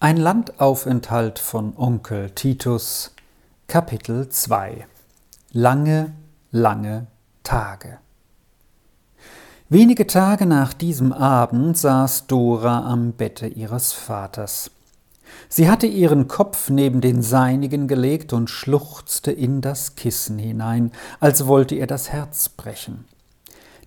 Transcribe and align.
Ein 0.00 0.16
Landaufenthalt 0.16 1.40
von 1.40 1.76
Onkel 1.76 2.30
Titus 2.30 3.12
Kapitel 3.66 4.28
2 4.28 4.86
Lange, 5.50 6.14
lange 6.52 7.08
Tage 7.42 7.98
Wenige 9.68 10.06
Tage 10.06 10.46
nach 10.46 10.72
diesem 10.72 11.12
Abend 11.12 11.76
saß 11.76 12.28
Dora 12.28 12.88
am 12.88 13.10
Bette 13.10 13.48
ihres 13.48 13.92
Vaters. 13.92 14.70
Sie 15.48 15.68
hatte 15.68 15.88
ihren 15.88 16.28
Kopf 16.28 16.70
neben 16.70 17.00
den 17.00 17.20
seinigen 17.20 17.88
gelegt 17.88 18.32
und 18.32 18.50
schluchzte 18.50 19.32
in 19.32 19.62
das 19.62 19.96
Kissen 19.96 20.38
hinein, 20.38 20.92
als 21.18 21.48
wollte 21.48 21.74
ihr 21.74 21.88
das 21.88 22.12
Herz 22.12 22.48
brechen. 22.50 23.04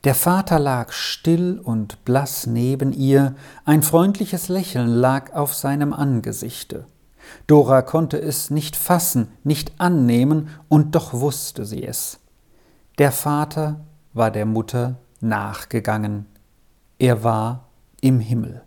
Der 0.03 0.15
Vater 0.15 0.57
lag 0.57 0.93
still 0.93 1.59
und 1.63 2.03
blass 2.05 2.47
neben 2.47 2.91
ihr, 2.91 3.35
ein 3.65 3.83
freundliches 3.83 4.49
Lächeln 4.49 4.87
lag 4.87 5.33
auf 5.33 5.53
seinem 5.53 5.93
Angesichte. 5.93 6.85
Dora 7.45 7.83
konnte 7.83 8.19
es 8.19 8.49
nicht 8.49 8.75
fassen, 8.75 9.27
nicht 9.43 9.73
annehmen, 9.77 10.49
und 10.69 10.95
doch 10.95 11.13
wusste 11.13 11.65
sie 11.65 11.83
es. 11.83 12.19
Der 12.97 13.11
Vater 13.11 13.81
war 14.13 14.31
der 14.31 14.47
Mutter 14.47 14.95
nachgegangen. 15.19 16.25
Er 16.97 17.23
war 17.23 17.67
im 18.01 18.19
Himmel. 18.19 18.63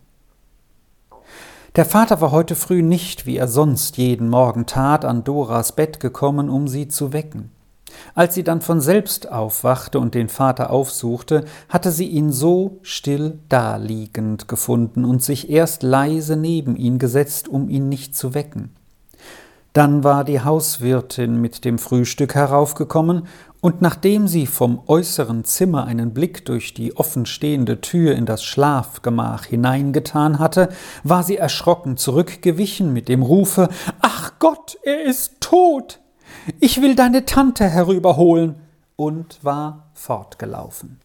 Der 1.75 1.85
Vater 1.85 2.21
war 2.21 2.31
heute 2.31 2.55
früh 2.55 2.81
nicht, 2.81 3.25
wie 3.25 3.35
er 3.35 3.49
sonst 3.49 3.97
jeden 3.97 4.29
Morgen 4.29 4.65
tat, 4.65 5.03
an 5.03 5.25
Doras 5.25 5.73
Bett 5.73 5.99
gekommen, 5.99 6.49
um 6.49 6.69
sie 6.69 6.87
zu 6.87 7.11
wecken. 7.11 7.51
Als 8.13 8.35
sie 8.35 8.43
dann 8.43 8.61
von 8.61 8.81
selbst 8.81 9.31
aufwachte 9.31 9.99
und 9.99 10.15
den 10.15 10.29
Vater 10.29 10.69
aufsuchte, 10.69 11.45
hatte 11.69 11.91
sie 11.91 12.07
ihn 12.07 12.31
so 12.31 12.79
still 12.81 13.39
daliegend 13.49 14.47
gefunden 14.47 15.05
und 15.05 15.23
sich 15.23 15.49
erst 15.49 15.83
leise 15.83 16.35
neben 16.35 16.75
ihn 16.75 16.99
gesetzt, 16.99 17.47
um 17.47 17.69
ihn 17.69 17.89
nicht 17.89 18.15
zu 18.15 18.33
wecken. 18.33 18.75
Dann 19.75 20.05
war 20.05 20.23
die 20.23 20.39
Hauswirtin 20.39 21.41
mit 21.41 21.65
dem 21.65 21.79
Frühstück 21.79 22.33
heraufgekommen, 22.33 23.23
und 23.59 23.81
nachdem 23.81 24.27
sie 24.27 24.45
vom 24.45 24.83
äußeren 24.85 25.43
Zimmer 25.43 25.85
einen 25.85 26.13
Blick 26.13 26.45
durch 26.45 26.75
die 26.75 26.95
offenstehende 26.95 27.81
Tür 27.81 28.13
in 28.13 28.27
das 28.27 28.43
Schlafgemach 28.43 29.45
hineingetan 29.45 30.37
hatte, 30.37 30.69
war 31.03 31.23
sie 31.23 31.37
erschrocken 31.37 31.97
zurückgewichen 31.97 32.93
mit 32.93 33.09
dem 33.09 33.23
Rufe 33.23 33.69
Ach 34.01 34.33
Gott, 34.37 34.77
er 34.83 35.03
ist 35.03 35.41
tot. 35.41 35.99
Ich 36.59 36.81
will 36.81 36.95
deine 36.95 37.25
Tante 37.25 37.67
herüberholen, 37.67 38.55
und 38.95 39.43
war 39.43 39.89
fortgelaufen. 39.93 40.99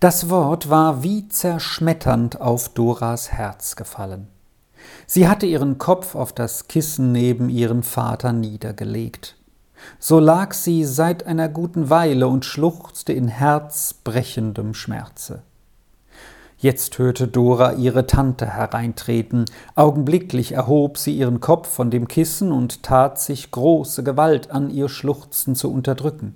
Das 0.00 0.28
Wort 0.28 0.70
war 0.70 1.02
wie 1.02 1.28
zerschmetternd 1.28 2.40
auf 2.40 2.68
Doras 2.70 3.32
Herz 3.32 3.76
gefallen. 3.76 4.28
Sie 5.06 5.28
hatte 5.28 5.46
ihren 5.46 5.78
Kopf 5.78 6.14
auf 6.14 6.32
das 6.32 6.68
Kissen 6.68 7.12
neben 7.12 7.48
ihren 7.48 7.82
Vater 7.82 8.32
niedergelegt. 8.32 9.36
So 9.98 10.18
lag 10.18 10.54
sie 10.54 10.84
seit 10.84 11.26
einer 11.26 11.48
guten 11.48 11.90
Weile 11.90 12.26
und 12.26 12.44
schluchzte 12.44 13.12
in 13.12 13.28
herzbrechendem 13.28 14.74
Schmerze. 14.74 15.42
Jetzt 16.60 16.98
hörte 16.98 17.28
Dora 17.28 17.74
ihre 17.74 18.08
Tante 18.08 18.44
hereintreten. 18.44 19.44
Augenblicklich 19.76 20.50
erhob 20.50 20.98
sie 20.98 21.16
ihren 21.16 21.38
Kopf 21.38 21.68
von 21.68 21.88
dem 21.88 22.08
Kissen 22.08 22.50
und 22.50 22.82
tat 22.82 23.20
sich 23.20 23.52
große 23.52 24.02
Gewalt 24.02 24.50
an, 24.50 24.68
ihr 24.68 24.88
Schluchzen 24.88 25.54
zu 25.54 25.72
unterdrücken. 25.72 26.34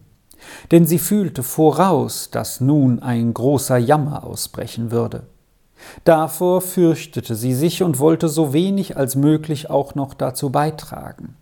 Denn 0.70 0.86
sie 0.86 1.00
fühlte 1.00 1.42
voraus, 1.42 2.30
dass 2.30 2.60
nun 2.60 3.00
ein 3.00 3.34
großer 3.34 3.78
Jammer 3.78 4.22
ausbrechen 4.22 4.92
würde. 4.92 5.24
Davor 6.04 6.60
fürchtete 6.60 7.34
sie 7.34 7.54
sich 7.54 7.82
und 7.82 7.98
wollte 7.98 8.28
so 8.28 8.52
wenig 8.52 8.96
als 8.96 9.16
möglich 9.16 9.70
auch 9.70 9.96
noch 9.96 10.14
dazu 10.14 10.50
beitragen. 10.50 11.34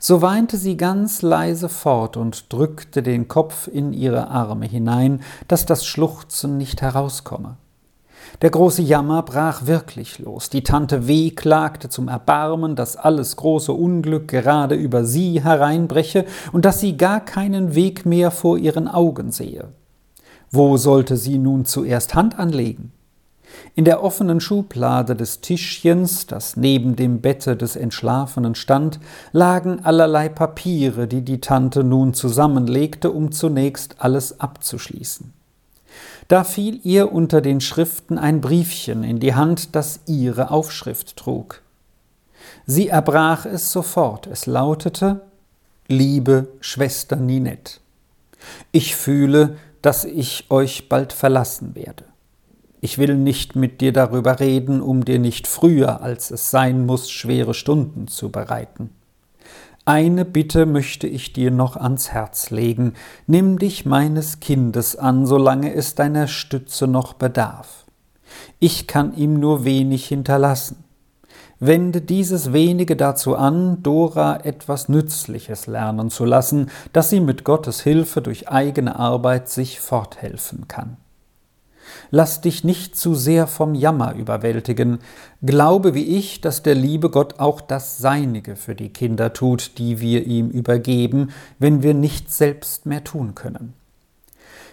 So 0.00 0.20
weinte 0.20 0.56
sie 0.56 0.76
ganz 0.76 1.22
leise 1.22 1.68
fort 1.68 2.16
und 2.16 2.52
drückte 2.52 3.04
den 3.04 3.28
Kopf 3.28 3.68
in 3.68 3.92
ihre 3.92 4.26
Arme 4.26 4.66
hinein, 4.66 5.22
dass 5.46 5.66
das 5.66 5.86
Schluchzen 5.86 6.58
nicht 6.58 6.82
herauskomme. 6.82 7.58
Der 8.40 8.50
große 8.50 8.82
Jammer 8.82 9.22
brach 9.22 9.66
wirklich 9.66 10.18
los. 10.18 10.50
Die 10.50 10.62
Tante 10.62 11.06
W. 11.06 11.30
klagte 11.30 11.88
zum 11.88 12.08
Erbarmen, 12.08 12.74
dass 12.76 12.96
alles 12.96 13.36
große 13.36 13.72
Unglück 13.72 14.28
gerade 14.28 14.74
über 14.74 15.04
sie 15.04 15.42
hereinbreche 15.42 16.24
und 16.52 16.64
dass 16.64 16.80
sie 16.80 16.96
gar 16.96 17.20
keinen 17.20 17.74
Weg 17.74 18.04
mehr 18.04 18.30
vor 18.30 18.58
ihren 18.58 18.88
Augen 18.88 19.30
sehe. 19.30 19.68
Wo 20.50 20.76
sollte 20.76 21.16
sie 21.16 21.38
nun 21.38 21.64
zuerst 21.64 22.14
Hand 22.14 22.38
anlegen? 22.38 22.92
In 23.74 23.84
der 23.84 24.02
offenen 24.02 24.40
Schublade 24.40 25.14
des 25.14 25.40
Tischchens, 25.40 26.26
das 26.26 26.56
neben 26.56 26.96
dem 26.96 27.20
Bette 27.20 27.56
des 27.56 27.76
Entschlafenen 27.76 28.54
stand, 28.54 28.98
lagen 29.32 29.84
allerlei 29.84 30.28
Papiere, 30.28 31.06
die 31.06 31.22
die 31.22 31.40
Tante 31.40 31.84
nun 31.84 32.14
zusammenlegte, 32.14 33.10
um 33.10 33.32
zunächst 33.32 33.96
alles 33.98 34.40
abzuschließen. 34.40 35.32
Da 36.28 36.44
fiel 36.44 36.80
ihr 36.84 37.12
unter 37.12 37.40
den 37.40 37.60
Schriften 37.60 38.18
ein 38.18 38.40
Briefchen 38.40 39.04
in 39.04 39.20
die 39.20 39.34
Hand, 39.34 39.74
das 39.74 40.00
ihre 40.06 40.50
Aufschrift 40.50 41.16
trug. 41.16 41.62
Sie 42.66 42.88
erbrach 42.88 43.46
es 43.46 43.72
sofort. 43.72 44.26
Es 44.26 44.46
lautete 44.46 45.22
Liebe 45.88 46.48
Schwester 46.60 47.16
Ninette, 47.16 47.80
ich 48.70 48.96
fühle, 48.96 49.56
dass 49.82 50.04
ich 50.04 50.46
euch 50.48 50.88
bald 50.88 51.12
verlassen 51.12 51.74
werde. 51.74 52.04
Ich 52.80 52.98
will 52.98 53.16
nicht 53.16 53.56
mit 53.56 53.80
dir 53.80 53.92
darüber 53.92 54.40
reden, 54.40 54.80
um 54.80 55.04
dir 55.04 55.18
nicht 55.18 55.46
früher, 55.46 56.00
als 56.00 56.30
es 56.30 56.50
sein 56.50 56.86
muss, 56.86 57.10
schwere 57.10 57.52
Stunden 57.52 58.08
zu 58.08 58.30
bereiten. 58.30 58.90
Eine 59.84 60.24
Bitte 60.24 60.64
möchte 60.64 61.08
ich 61.08 61.32
dir 61.32 61.50
noch 61.50 61.76
ans 61.76 62.12
Herz 62.12 62.50
legen. 62.50 62.94
Nimm 63.26 63.58
dich 63.58 63.84
meines 63.84 64.38
Kindes 64.38 64.94
an, 64.94 65.26
solange 65.26 65.74
es 65.74 65.96
deiner 65.96 66.28
Stütze 66.28 66.86
noch 66.86 67.14
bedarf. 67.14 67.84
Ich 68.60 68.86
kann 68.86 69.12
ihm 69.16 69.40
nur 69.40 69.64
wenig 69.64 70.06
hinterlassen. 70.06 70.84
Wende 71.58 72.00
dieses 72.00 72.52
wenige 72.52 72.94
dazu 72.94 73.34
an, 73.34 73.82
Dora 73.82 74.44
etwas 74.44 74.88
Nützliches 74.88 75.66
lernen 75.66 76.10
zu 76.10 76.24
lassen, 76.24 76.70
dass 76.92 77.10
sie 77.10 77.20
mit 77.20 77.42
Gottes 77.42 77.80
Hilfe 77.80 78.22
durch 78.22 78.48
eigene 78.48 78.96
Arbeit 78.96 79.48
sich 79.48 79.80
forthelfen 79.80 80.68
kann. 80.68 80.96
Lass 82.10 82.40
dich 82.40 82.64
nicht 82.64 82.96
zu 82.96 83.14
sehr 83.14 83.46
vom 83.46 83.74
Jammer 83.74 84.14
überwältigen. 84.14 84.98
Glaube 85.42 85.94
wie 85.94 86.16
ich, 86.16 86.40
dass 86.40 86.62
der 86.62 86.74
liebe 86.74 87.10
Gott 87.10 87.40
auch 87.40 87.60
das 87.60 87.98
Seinige 87.98 88.56
für 88.56 88.74
die 88.74 88.90
Kinder 88.90 89.32
tut, 89.32 89.78
die 89.78 90.00
wir 90.00 90.26
ihm 90.26 90.50
übergeben, 90.50 91.30
wenn 91.58 91.82
wir 91.82 91.94
nichts 91.94 92.38
selbst 92.38 92.86
mehr 92.86 93.04
tun 93.04 93.34
können. 93.34 93.74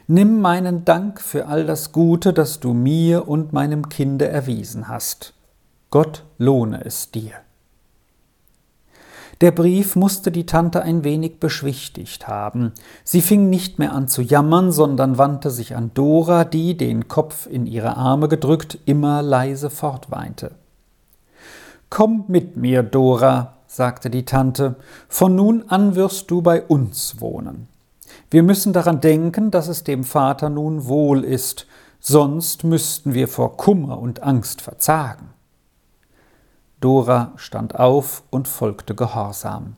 Nimm 0.08 0.42
meinen 0.42 0.86
Dank 0.86 1.22
für 1.22 1.48
all 1.48 1.66
das 1.66 1.92
Gute, 1.92 2.34
das 2.34 2.60
du 2.60 2.74
mir 2.74 3.28
und 3.28 3.54
meinem 3.54 3.90
Kinde 3.90 4.28
erwiesen 4.28 4.88
hast. 4.88 5.34
Gott 5.92 6.24
lohne 6.38 6.84
es 6.84 7.12
dir. 7.12 7.34
Der 9.42 9.52
Brief 9.52 9.96
musste 9.96 10.32
die 10.32 10.46
Tante 10.46 10.82
ein 10.82 11.06
wenig 11.06 11.40
beschwichtigt 11.40 12.28
haben. 12.28 12.74
Sie 13.06 13.22
fing 13.22 13.50
nicht 13.50 13.80
mehr 13.80 13.94
an 13.94 14.10
zu 14.10 14.22
jammern, 14.22 14.74
sondern 14.74 15.18
wandte 15.18 15.50
sich 15.50 15.78
an 15.78 15.92
Dora, 15.94 16.44
die, 16.44 16.76
den 16.76 17.08
Kopf 17.08 17.48
in 17.48 17.66
ihre 17.66 17.96
Arme 17.96 18.28
gedrückt, 18.28 18.80
immer 18.86 19.22
leise 19.22 19.70
fortweinte. 19.70 20.52
Komm 21.90 22.26
mit 22.28 22.58
mir, 22.58 22.84
Dora, 22.84 23.54
sagte 23.66 24.10
die 24.10 24.26
Tante, 24.26 24.76
von 25.08 25.36
nun 25.36 25.64
an 25.70 25.96
wirst 25.96 26.30
du 26.32 26.42
bei 26.42 26.62
uns 26.62 27.22
wohnen. 27.22 27.70
Wir 28.30 28.44
müssen 28.44 28.74
daran 28.74 29.00
denken, 29.00 29.52
dass 29.52 29.70
es 29.70 29.86
dem 29.86 30.04
Vater 30.04 30.50
nun 30.50 30.88
wohl 30.88 31.24
ist, 31.24 31.66
sonst 32.02 32.66
müssten 32.66 33.14
wir 33.14 33.30
vor 33.30 33.56
Kummer 33.56 34.00
und 34.00 34.22
Angst 34.22 34.62
verzagen. 34.62 35.30
Dora 36.80 37.34
stand 37.36 37.78
auf 37.78 38.24
und 38.30 38.48
folgte 38.48 38.96
gehorsam. 38.96 39.76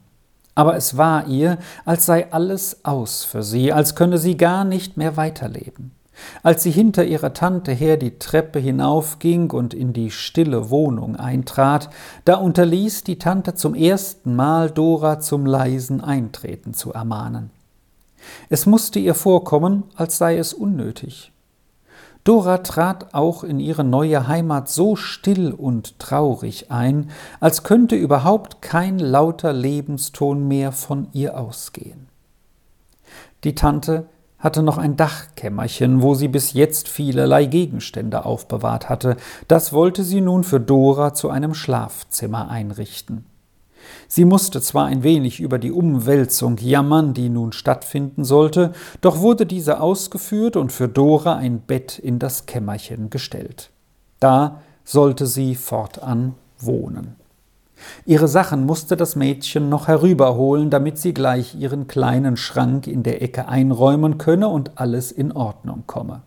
Aber 0.53 0.75
es 0.75 0.97
war 0.97 1.27
ihr, 1.27 1.57
als 1.85 2.05
sei 2.05 2.31
alles 2.31 2.83
aus 2.83 3.23
für 3.23 3.43
sie, 3.43 3.71
als 3.71 3.95
könne 3.95 4.17
sie 4.17 4.37
gar 4.37 4.63
nicht 4.63 4.97
mehr 4.97 5.17
weiterleben. 5.17 5.91
Als 6.43 6.63
sie 6.63 6.71
hinter 6.71 7.03
ihrer 7.05 7.33
Tante 7.33 7.71
her 7.71 7.97
die 7.97 8.19
Treppe 8.19 8.59
hinaufging 8.59 9.49
und 9.51 9.73
in 9.73 9.93
die 9.93 10.11
stille 10.11 10.69
Wohnung 10.69 11.15
eintrat, 11.15 11.89
da 12.25 12.35
unterließ 12.35 13.03
die 13.03 13.17
Tante 13.17 13.55
zum 13.55 13.73
ersten 13.73 14.35
Mal 14.35 14.69
Dora 14.69 15.19
zum 15.19 15.45
leisen 15.45 16.01
Eintreten 16.01 16.73
zu 16.73 16.93
ermahnen. 16.93 17.49
Es 18.49 18.65
musste 18.65 18.99
ihr 18.99 19.15
vorkommen, 19.15 19.83
als 19.95 20.17
sei 20.17 20.37
es 20.37 20.53
unnötig. 20.53 21.31
Dora 22.23 22.59
trat 22.59 23.13
auch 23.13 23.43
in 23.43 23.59
ihre 23.59 23.83
neue 23.83 24.27
Heimat 24.27 24.69
so 24.69 24.95
still 24.95 25.51
und 25.53 25.97
traurig 25.97 26.69
ein, 26.69 27.09
als 27.39 27.63
könnte 27.63 27.95
überhaupt 27.95 28.61
kein 28.61 28.99
lauter 28.99 29.53
Lebenston 29.53 30.47
mehr 30.47 30.71
von 30.71 31.07
ihr 31.13 31.37
ausgehen. 31.37 32.07
Die 33.43 33.55
Tante 33.55 34.05
hatte 34.37 34.61
noch 34.63 34.77
ein 34.77 34.97
Dachkämmerchen, 34.97 36.01
wo 36.01 36.13
sie 36.13 36.27
bis 36.27 36.53
jetzt 36.53 36.89
vielerlei 36.89 37.45
Gegenstände 37.45 38.25
aufbewahrt 38.25 38.89
hatte. 38.89 39.17
Das 39.47 39.71
wollte 39.73 40.03
sie 40.03 40.21
nun 40.21 40.43
für 40.43 40.59
Dora 40.59 41.13
zu 41.13 41.29
einem 41.29 41.53
Schlafzimmer 41.53 42.49
einrichten. 42.49 43.25
Sie 44.13 44.25
musste 44.25 44.59
zwar 44.59 44.87
ein 44.87 45.03
wenig 45.03 45.39
über 45.39 45.57
die 45.57 45.71
Umwälzung 45.71 46.57
jammern, 46.57 47.13
die 47.13 47.29
nun 47.29 47.53
stattfinden 47.53 48.25
sollte, 48.25 48.73
doch 48.99 49.21
wurde 49.21 49.45
diese 49.45 49.79
ausgeführt 49.79 50.57
und 50.57 50.73
für 50.73 50.89
Dora 50.89 51.37
ein 51.37 51.61
Bett 51.61 51.97
in 51.97 52.19
das 52.19 52.45
Kämmerchen 52.45 53.09
gestellt. 53.09 53.69
Da 54.19 54.59
sollte 54.83 55.27
sie 55.27 55.55
fortan 55.55 56.33
wohnen. 56.59 57.15
Ihre 58.05 58.27
Sachen 58.27 58.65
musste 58.65 58.97
das 58.97 59.15
Mädchen 59.15 59.69
noch 59.69 59.87
herüberholen, 59.87 60.69
damit 60.69 60.97
sie 60.97 61.13
gleich 61.13 61.55
ihren 61.55 61.87
kleinen 61.87 62.35
Schrank 62.35 62.87
in 62.87 63.03
der 63.03 63.21
Ecke 63.21 63.47
einräumen 63.47 64.17
könne 64.17 64.49
und 64.49 64.77
alles 64.77 65.13
in 65.13 65.31
Ordnung 65.31 65.83
komme. 65.87 66.21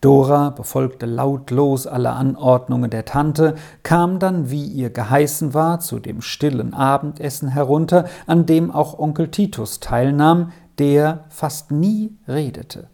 Dora 0.00 0.50
befolgte 0.50 1.06
lautlos 1.06 1.88
alle 1.88 2.10
Anordnungen 2.10 2.90
der 2.90 3.04
Tante, 3.04 3.56
kam 3.82 4.20
dann, 4.20 4.48
wie 4.50 4.64
ihr 4.64 4.90
geheißen 4.90 5.54
war, 5.54 5.80
zu 5.80 5.98
dem 5.98 6.20
stillen 6.20 6.72
Abendessen 6.72 7.48
herunter, 7.48 8.04
an 8.26 8.46
dem 8.46 8.70
auch 8.70 8.98
Onkel 8.98 9.28
Titus 9.28 9.80
teilnahm, 9.80 10.52
der 10.78 11.24
fast 11.30 11.72
nie 11.72 12.16
redete. 12.28 12.88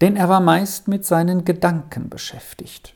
Denn 0.00 0.16
er 0.16 0.28
war 0.28 0.40
meist 0.40 0.88
mit 0.88 1.04
seinen 1.04 1.44
Gedanken 1.44 2.08
beschäftigt. 2.08 2.94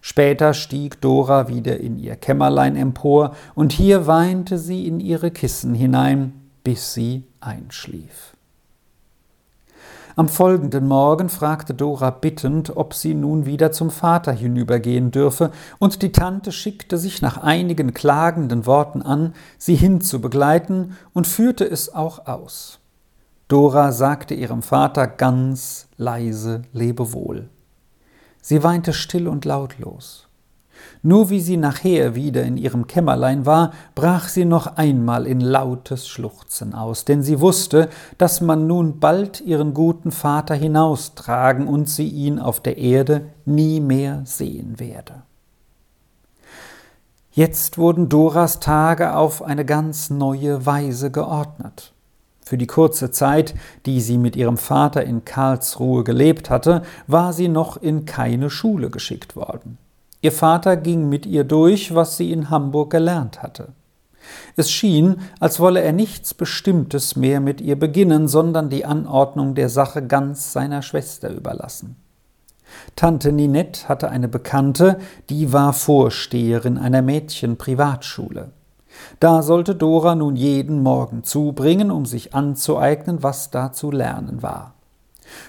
Später 0.00 0.54
stieg 0.54 1.00
Dora 1.00 1.48
wieder 1.48 1.80
in 1.80 1.98
ihr 1.98 2.14
Kämmerlein 2.14 2.76
empor, 2.76 3.34
und 3.56 3.72
hier 3.72 4.06
weinte 4.06 4.56
sie 4.56 4.86
in 4.86 5.00
ihre 5.00 5.32
Kissen 5.32 5.74
hinein, 5.74 6.32
bis 6.62 6.94
sie 6.94 7.24
einschlief. 7.40 8.35
Am 10.18 10.30
folgenden 10.30 10.88
Morgen 10.88 11.28
fragte 11.28 11.74
Dora 11.74 12.08
bittend, 12.08 12.74
ob 12.74 12.94
sie 12.94 13.12
nun 13.12 13.44
wieder 13.44 13.70
zum 13.70 13.90
Vater 13.90 14.32
hinübergehen 14.32 15.10
dürfe, 15.10 15.50
und 15.78 16.00
die 16.00 16.10
Tante 16.10 16.52
schickte 16.52 16.96
sich 16.96 17.20
nach 17.20 17.36
einigen 17.36 17.92
klagenden 17.92 18.64
Worten 18.64 19.02
an, 19.02 19.34
sie 19.58 19.74
hinzubegleiten 19.74 20.96
und 21.12 21.26
führte 21.26 21.66
es 21.66 21.94
auch 21.94 22.26
aus. 22.26 22.78
Dora 23.48 23.92
sagte 23.92 24.32
ihrem 24.32 24.62
Vater 24.62 25.06
ganz 25.06 25.86
leise 25.98 26.62
Lebewohl. 26.72 27.50
Sie 28.40 28.62
weinte 28.62 28.94
still 28.94 29.28
und 29.28 29.44
lautlos. 29.44 30.25
Nur 31.06 31.30
wie 31.30 31.38
sie 31.38 31.56
nachher 31.56 32.16
wieder 32.16 32.42
in 32.42 32.56
ihrem 32.56 32.88
Kämmerlein 32.88 33.46
war, 33.46 33.70
brach 33.94 34.26
sie 34.26 34.44
noch 34.44 34.76
einmal 34.76 35.24
in 35.24 35.38
lautes 35.40 36.08
Schluchzen 36.08 36.74
aus, 36.74 37.04
denn 37.04 37.22
sie 37.22 37.38
wusste, 37.38 37.88
dass 38.18 38.40
man 38.40 38.66
nun 38.66 38.98
bald 38.98 39.40
ihren 39.40 39.72
guten 39.72 40.10
Vater 40.10 40.56
hinaustragen 40.56 41.68
und 41.68 41.88
sie 41.88 42.08
ihn 42.08 42.40
auf 42.40 42.58
der 42.58 42.78
Erde 42.78 43.26
nie 43.44 43.78
mehr 43.78 44.22
sehen 44.24 44.80
werde. 44.80 45.22
Jetzt 47.30 47.78
wurden 47.78 48.08
Doras 48.08 48.58
Tage 48.58 49.14
auf 49.14 49.42
eine 49.42 49.64
ganz 49.64 50.10
neue 50.10 50.66
Weise 50.66 51.12
geordnet. 51.12 51.92
Für 52.40 52.58
die 52.58 52.66
kurze 52.66 53.12
Zeit, 53.12 53.54
die 53.86 54.00
sie 54.00 54.18
mit 54.18 54.34
ihrem 54.34 54.56
Vater 54.56 55.04
in 55.04 55.24
Karlsruhe 55.24 56.02
gelebt 56.02 56.50
hatte, 56.50 56.82
war 57.06 57.32
sie 57.32 57.46
noch 57.46 57.76
in 57.76 58.06
keine 58.06 58.50
Schule 58.50 58.90
geschickt 58.90 59.36
worden. 59.36 59.78
Ihr 60.26 60.32
Vater 60.32 60.76
ging 60.76 61.08
mit 61.08 61.24
ihr 61.24 61.44
durch, 61.44 61.94
was 61.94 62.16
sie 62.16 62.32
in 62.32 62.50
Hamburg 62.50 62.90
gelernt 62.90 63.44
hatte. 63.44 63.68
Es 64.56 64.72
schien, 64.72 65.20
als 65.38 65.60
wolle 65.60 65.80
er 65.82 65.92
nichts 65.92 66.34
Bestimmtes 66.34 67.14
mehr 67.14 67.38
mit 67.38 67.60
ihr 67.60 67.78
beginnen, 67.78 68.26
sondern 68.26 68.68
die 68.68 68.84
Anordnung 68.84 69.54
der 69.54 69.68
Sache 69.68 70.04
ganz 70.04 70.52
seiner 70.52 70.82
Schwester 70.82 71.30
überlassen. 71.30 71.94
Tante 72.96 73.30
Ninette 73.30 73.88
hatte 73.88 74.10
eine 74.10 74.26
Bekannte, 74.26 74.98
die 75.30 75.52
war 75.52 75.72
Vorsteherin 75.72 76.76
einer 76.76 77.02
Mädchenprivatschule. 77.02 78.50
Da 79.20 79.42
sollte 79.42 79.76
Dora 79.76 80.16
nun 80.16 80.34
jeden 80.34 80.82
Morgen 80.82 81.22
zubringen, 81.22 81.92
um 81.92 82.04
sich 82.04 82.34
anzueignen, 82.34 83.22
was 83.22 83.52
da 83.52 83.70
zu 83.70 83.92
lernen 83.92 84.42
war. 84.42 84.75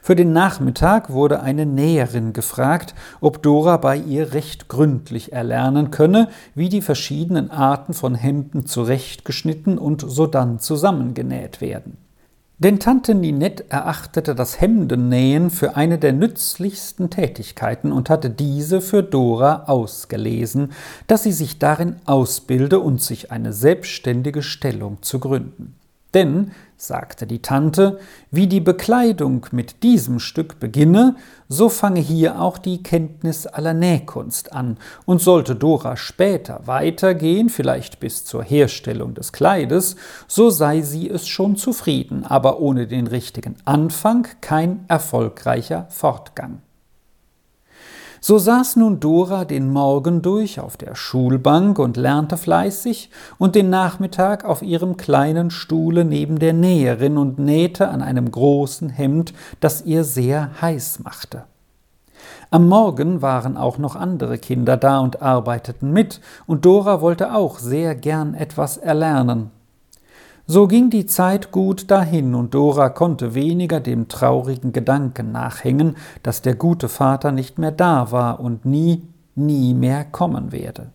Für 0.02 0.16
den 0.16 0.34
Nachmittag 0.34 1.10
wurde 1.10 1.42
eine 1.42 1.66
Näherin 1.66 2.34
gefragt, 2.34 2.96
ob 3.22 3.42
Dora 3.44 3.78
bei 3.78 3.98
ihr 3.98 4.34
recht 4.34 4.68
gründlich 4.68 5.34
erlernen 5.34 5.92
könne, 5.92 6.30
wie 6.56 6.70
die 6.70 6.82
verschiedenen 6.82 7.52
Arten 7.52 7.94
von 7.94 8.16
Hemden 8.16 8.66
zurechtgeschnitten 8.66 9.78
und 9.78 10.02
sodann 10.02 10.60
zusammengenäht 10.60 11.62
werden. 11.62 11.98
Denn 12.60 12.80
Tante 12.80 13.14
Ninette 13.14 13.70
erachtete 13.70 14.34
das 14.34 14.60
Hemdennähen 14.60 15.52
für 15.52 15.76
eine 15.76 16.00
der 16.00 16.12
nützlichsten 16.12 17.12
Tätigkeiten 17.12 17.92
und 17.92 18.10
hatte 18.10 18.32
diese 18.32 18.82
für 18.82 19.04
Dora 19.04 19.66
ausgelesen, 19.68 20.72
dass 21.06 21.22
sie 21.22 21.34
sich 21.34 21.60
darin 21.60 21.98
ausbilde 22.06 22.80
und 22.80 23.00
sich 23.00 23.32
eine 23.32 23.54
selbstständige 23.54 24.42
Stellung 24.42 25.04
zu 25.04 25.20
gründen. 25.20 25.76
Denn 26.18 26.50
sagte 26.78 27.28
die 27.28 27.44
Tante, 27.44 28.00
wie 28.32 28.48
die 28.48 28.60
Bekleidung 28.60 29.46
mit 29.52 29.84
diesem 29.84 30.18
Stück 30.18 30.60
beginne, 30.60 31.16
so 31.48 31.70
fange 31.70 32.00
hier 32.00 32.42
auch 32.42 32.58
die 32.58 32.82
Kenntnis 32.82 33.46
aller 33.46 33.76
Nähkunst 33.76 34.52
an, 34.52 34.80
und 35.06 35.22
sollte 35.22 35.56
Dora 35.56 35.96
später 35.96 36.62
weitergehen, 36.66 37.50
vielleicht 37.50 38.00
bis 38.00 38.26
zur 38.26 38.44
Herstellung 38.44 39.14
des 39.14 39.32
Kleides, 39.32 39.96
so 40.28 40.50
sei 40.50 40.82
sie 40.82 41.08
es 41.08 41.28
schon 41.28 41.56
zufrieden, 41.56 42.26
aber 42.26 42.60
ohne 42.62 42.88
den 42.88 43.06
richtigen 43.06 43.58
Anfang 43.64 44.26
kein 44.42 44.86
erfolgreicher 44.88 45.86
Fortgang. 45.92 46.64
So 48.20 48.38
saß 48.38 48.78
nun 48.78 49.00
Dora 49.00 49.46
den 49.46 49.72
Morgen 49.72 50.22
durch 50.22 50.60
auf 50.60 50.76
der 50.78 50.96
Schulbank 50.96 51.78
und 51.78 51.98
lernte 51.98 52.38
fleißig 52.38 53.10
und 53.38 53.56
den 53.56 53.70
Nachmittag 53.70 54.44
auf 54.44 54.62
ihrem 54.62 54.98
kleinen 54.98 55.52
Stuhle 55.52 56.04
neben 56.04 56.40
der 56.40 56.54
Näherin 56.54 57.18
und 57.18 57.38
nähte 57.38 57.90
an 57.90 58.02
einem 58.02 58.32
großen 58.32 58.90
Hemd, 58.90 59.34
das 59.60 59.86
ihr 59.86 60.04
sehr 60.04 60.50
heiß 60.62 61.00
machte. 61.04 61.44
Am 62.50 62.68
Morgen 62.68 63.22
waren 63.22 63.58
auch 63.58 63.78
noch 63.78 63.96
andere 63.96 64.38
Kinder 64.38 64.78
da 64.78 65.00
und 65.00 65.22
arbeiteten 65.22 65.92
mit, 65.92 66.22
und 66.46 66.66
Dora 66.66 67.02
wollte 67.02 67.36
auch 67.36 67.60
sehr 67.60 67.94
gern 67.94 68.34
etwas 68.34 68.78
erlernen. 68.78 69.52
So 70.50 70.66
ging 70.66 70.90
die 70.90 71.06
Zeit 71.06 71.52
gut 71.52 71.92
dahin, 71.92 72.34
und 72.34 72.54
Dora 72.54 72.88
konnte 72.88 73.34
weniger 73.34 73.82
dem 73.82 74.08
traurigen 74.08 74.72
Gedanken 74.72 75.34
nachhängen, 75.34 75.98
dass 76.24 76.42
der 76.42 76.56
gute 76.56 76.88
Vater 76.88 77.34
nicht 77.34 77.60
mehr 77.60 77.74
da 77.74 78.14
war 78.14 78.40
und 78.40 78.66
nie, 78.66 79.04
nie 79.36 79.74
mehr 79.74 80.06
kommen 80.06 80.54
werde. 80.54 80.92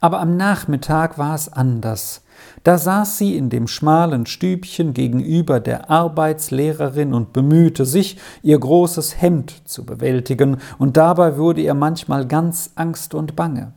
Aber 0.00 0.20
am 0.20 0.36
Nachmittag 0.36 1.16
war 1.16 1.34
es 1.34 1.50
anders. 1.50 2.24
Da 2.62 2.76
saß 2.76 3.16
sie 3.16 3.38
in 3.38 3.48
dem 3.48 3.66
schmalen 3.68 4.26
Stübchen 4.26 4.92
gegenüber 4.92 5.58
der 5.58 5.88
Arbeitslehrerin 5.88 7.14
und 7.14 7.32
bemühte 7.32 7.86
sich, 7.86 8.18
ihr 8.42 8.58
großes 8.58 9.22
Hemd 9.22 9.66
zu 9.66 9.86
bewältigen, 9.86 10.58
und 10.78 10.98
dabei 10.98 11.38
wurde 11.38 11.62
ihr 11.62 11.74
manchmal 11.74 12.26
ganz 12.26 12.72
Angst 12.74 13.14
und 13.14 13.34
Bange 13.34 13.72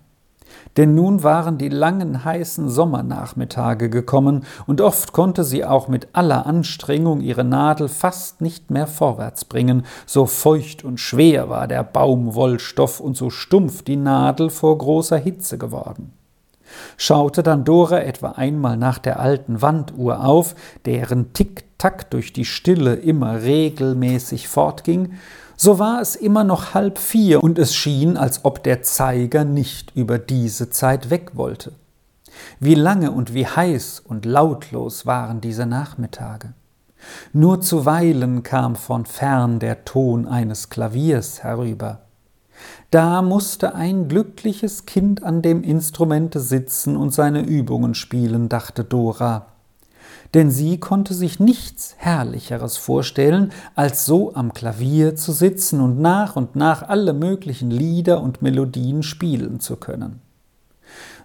denn 0.78 0.96
nun 0.96 1.24
waren 1.24 1.58
die 1.58 1.70
langen 1.70 2.26
heißen 2.26 2.70
Sommernachmittage 2.70 3.90
gekommen, 3.90 4.46
und 4.68 4.82
oft 4.82 5.14
konnte 5.14 5.44
sie 5.44 5.64
auch 5.64 5.88
mit 5.88 6.10
aller 6.14 6.46
Anstrengung 6.46 7.22
ihre 7.22 7.44
Nadel 7.44 7.88
fast 7.88 8.42
nicht 8.42 8.72
mehr 8.72 8.88
vorwärts 8.88 9.46
bringen, 9.46 9.86
so 10.06 10.26
feucht 10.26 10.84
und 10.84 11.00
schwer 11.00 11.50
war 11.50 11.68
der 11.68 11.84
Baumwollstoff 11.84 13.00
und 13.00 13.16
so 13.16 13.30
stumpf 13.30 13.84
die 13.84 13.98
Nadel 13.98 14.50
vor 14.50 14.78
großer 14.78 15.18
Hitze 15.18 15.58
geworden. 15.58 16.14
Schaute 16.98 17.44
dann 17.44 17.64
Dora 17.64 18.00
etwa 18.00 18.32
einmal 18.32 18.78
nach 18.78 18.98
der 18.98 19.20
alten 19.20 19.62
Wanduhr 19.62 20.26
auf, 20.26 20.56
deren 20.86 21.34
Tick-Tack 21.34 22.10
durch 22.10 22.34
die 22.34 22.46
Stille 22.46 22.96
immer 22.96 23.42
regelmäßig 23.42 24.48
fortging, 24.48 25.14
so 25.56 25.80
war 25.80 26.02
es 26.02 26.16
immer 26.16 26.44
noch 26.44 26.74
halb 26.74 26.98
vier 26.98 27.44
und 27.44 27.58
es 27.60 27.76
schien, 27.76 28.18
als 28.18 28.44
ob 28.44 28.64
der 28.64 28.84
Zeiger 28.84 29.46
nicht 29.46 29.96
über 29.96 30.20
diese 30.20 30.70
Zeit 30.70 31.10
weg 31.10 31.32
wollte. 31.34 31.74
Wie 32.60 32.76
lange 32.76 33.12
und 33.12 33.34
wie 33.34 33.48
heiß 33.48 34.02
und 34.02 34.26
lautlos 34.26 35.06
waren 35.06 35.42
diese 35.42 35.66
Nachmittage. 35.66 36.54
Nur 37.34 37.62
zuweilen 37.62 38.44
kam 38.44 38.76
von 38.76 39.06
fern 39.06 39.60
der 39.60 39.86
Ton 39.86 40.28
eines 40.28 40.70
Klaviers 40.70 41.44
herüber. 41.44 42.02
Da 42.92 43.22
musste 43.22 43.76
ein 43.76 44.08
glückliches 44.08 44.86
Kind 44.86 45.24
an 45.24 45.42
dem 45.42 45.64
Instrumente 45.64 46.40
sitzen 46.40 46.98
und 46.98 47.14
seine 47.14 47.42
Übungen 47.42 47.94
spielen, 47.94 48.50
dachte 48.50 48.84
Dora 48.84 49.55
denn 50.36 50.52
sie 50.52 50.80
konnte 50.80 51.14
sich 51.14 51.40
nichts 51.40 51.96
Herrlicheres 51.98 52.76
vorstellen, 52.76 53.52
als 53.74 54.06
so 54.06 54.36
am 54.36 54.54
Klavier 54.54 55.16
zu 55.16 55.32
sitzen 55.32 55.80
und 55.80 56.00
nach 56.00 56.36
und 56.36 56.56
nach 56.58 56.84
alle 56.84 57.14
möglichen 57.14 57.72
Lieder 57.72 58.22
und 58.22 58.42
Melodien 58.42 59.02
spielen 59.02 59.62
zu 59.62 59.78
können. 59.78 60.20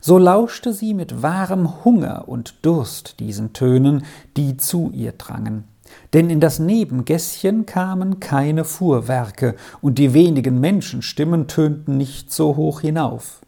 So 0.01 0.17
lauschte 0.17 0.73
sie 0.73 0.95
mit 0.95 1.23
wahrem 1.23 1.85
Hunger 1.85 2.29
und 2.29 2.55
Durst 2.63 3.21
diesen 3.21 3.53
Tönen, 3.53 4.05
die 4.37 4.57
zu 4.57 4.91
ihr 4.95 5.13
drangen. 5.13 5.65
denn 6.13 6.31
in 6.31 6.39
das 6.39 6.61
Nebengässchen 6.61 7.67
kamen 7.67 8.21
keine 8.21 8.65
Fuhrwerke, 8.65 9.57
und 9.81 9.99
die 9.99 10.15
wenigen 10.15 10.61
Menschenstimmen 10.61 11.49
tönten 11.49 11.97
nicht 11.97 12.33
so 12.33 12.55
hoch 12.55 12.81
hinauf. 12.81 13.41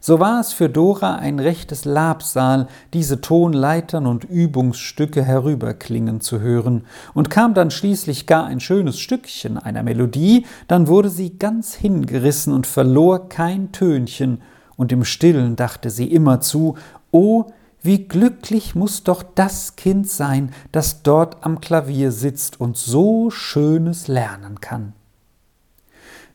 So 0.00 0.20
war 0.20 0.40
es 0.40 0.52
für 0.52 0.68
Dora 0.68 1.16
ein 1.16 1.38
rechtes 1.38 1.84
Labsal, 1.84 2.68
diese 2.92 3.20
Tonleitern 3.20 4.06
und 4.06 4.24
Übungsstücke 4.24 5.22
herüberklingen 5.22 6.20
zu 6.20 6.40
hören, 6.40 6.84
und 7.14 7.30
kam 7.30 7.54
dann 7.54 7.70
schließlich 7.70 8.26
gar 8.26 8.46
ein 8.46 8.60
schönes 8.60 8.98
Stückchen 8.98 9.58
einer 9.58 9.82
Melodie, 9.82 10.46
dann 10.68 10.88
wurde 10.88 11.10
sie 11.10 11.38
ganz 11.38 11.74
hingerissen 11.74 12.52
und 12.52 12.66
verlor 12.66 13.28
kein 13.28 13.72
Tönchen, 13.72 14.40
und 14.76 14.92
im 14.92 15.04
stillen 15.04 15.56
dachte 15.56 15.90
sie 15.90 16.06
immerzu, 16.06 16.76
O, 17.12 17.46
wie 17.82 18.04
glücklich 18.04 18.74
muss 18.74 19.04
doch 19.04 19.22
das 19.22 19.76
Kind 19.76 20.08
sein, 20.08 20.52
das 20.72 21.02
dort 21.02 21.44
am 21.44 21.60
Klavier 21.60 22.12
sitzt 22.12 22.60
und 22.60 22.76
so 22.76 23.30
Schönes 23.30 24.08
lernen 24.08 24.60
kann. 24.60 24.92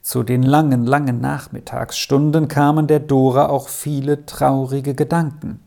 Zu 0.06 0.22
den 0.22 0.44
langen, 0.44 0.86
langen 0.86 1.20
Nachmittagsstunden 1.20 2.48
kamen 2.48 2.86
der 2.86 3.00
Dora 3.00 3.50
auch 3.50 3.70
viele 3.70 4.28
traurige 4.28 4.94
Gedanken. 4.94 5.62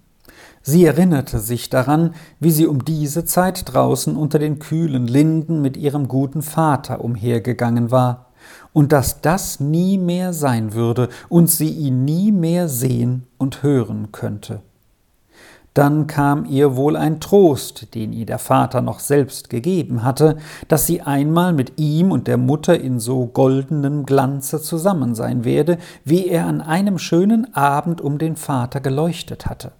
Sie 0.63 0.85
erinnerte 0.85 1.41
sich 1.41 1.71
daran, 1.71 2.15
wie 2.39 2.53
sie 2.53 2.69
um 2.69 2.85
diese 2.85 3.25
Zeit 3.25 3.75
draußen 3.75 4.15
unter 4.15 4.39
den 4.39 4.61
kühlen 4.61 5.09
Linden 5.09 5.61
mit 5.61 5.77
ihrem 5.77 6.07
guten 6.07 6.43
Vater 6.43 7.03
umhergegangen 7.03 7.91
war, 7.91 8.27
und 8.73 8.93
dass 8.93 9.23
das 9.23 9.59
nie 9.59 9.99
mehr 9.99 10.33
sein 10.33 10.73
würde 10.73 11.09
und 11.29 11.51
sie 11.51 11.71
ihn 11.71 12.05
nie 12.05 12.31
mehr 12.31 12.69
sehen 12.69 13.27
und 13.39 13.65
hören 13.65 14.13
könnte. 14.13 14.63
Dann 15.79 16.09
kam 16.09 16.45
ihr 16.45 16.75
wohl 16.75 16.97
ein 16.97 17.21
Trost, 17.21 17.95
den 17.95 18.13
ihr 18.13 18.27
der 18.27 18.41
Vater 18.41 18.81
noch 18.81 18.99
selbst 18.99 19.49
gegeben 19.49 20.03
hatte, 20.03 20.37
dass 20.67 20.89
sie 20.89 21.03
einmal 21.03 21.53
mit 21.53 21.79
ihm 21.79 22.11
und 22.11 22.27
der 22.27 22.37
Mutter 22.37 22.81
in 22.81 22.99
so 22.99 23.27
goldenem 23.27 24.05
Glanze 24.05 24.61
zusammen 24.61 25.15
sein 25.15 25.45
werde, 25.45 25.79
wie 26.05 26.27
er 26.27 26.47
an 26.47 26.63
einem 26.63 26.99
schönen 26.99 27.55
Abend 27.55 28.01
um 28.01 28.19
den 28.19 28.35
Vater 28.35 28.81
geleuchtet 28.81 29.47
hatte. 29.47 29.71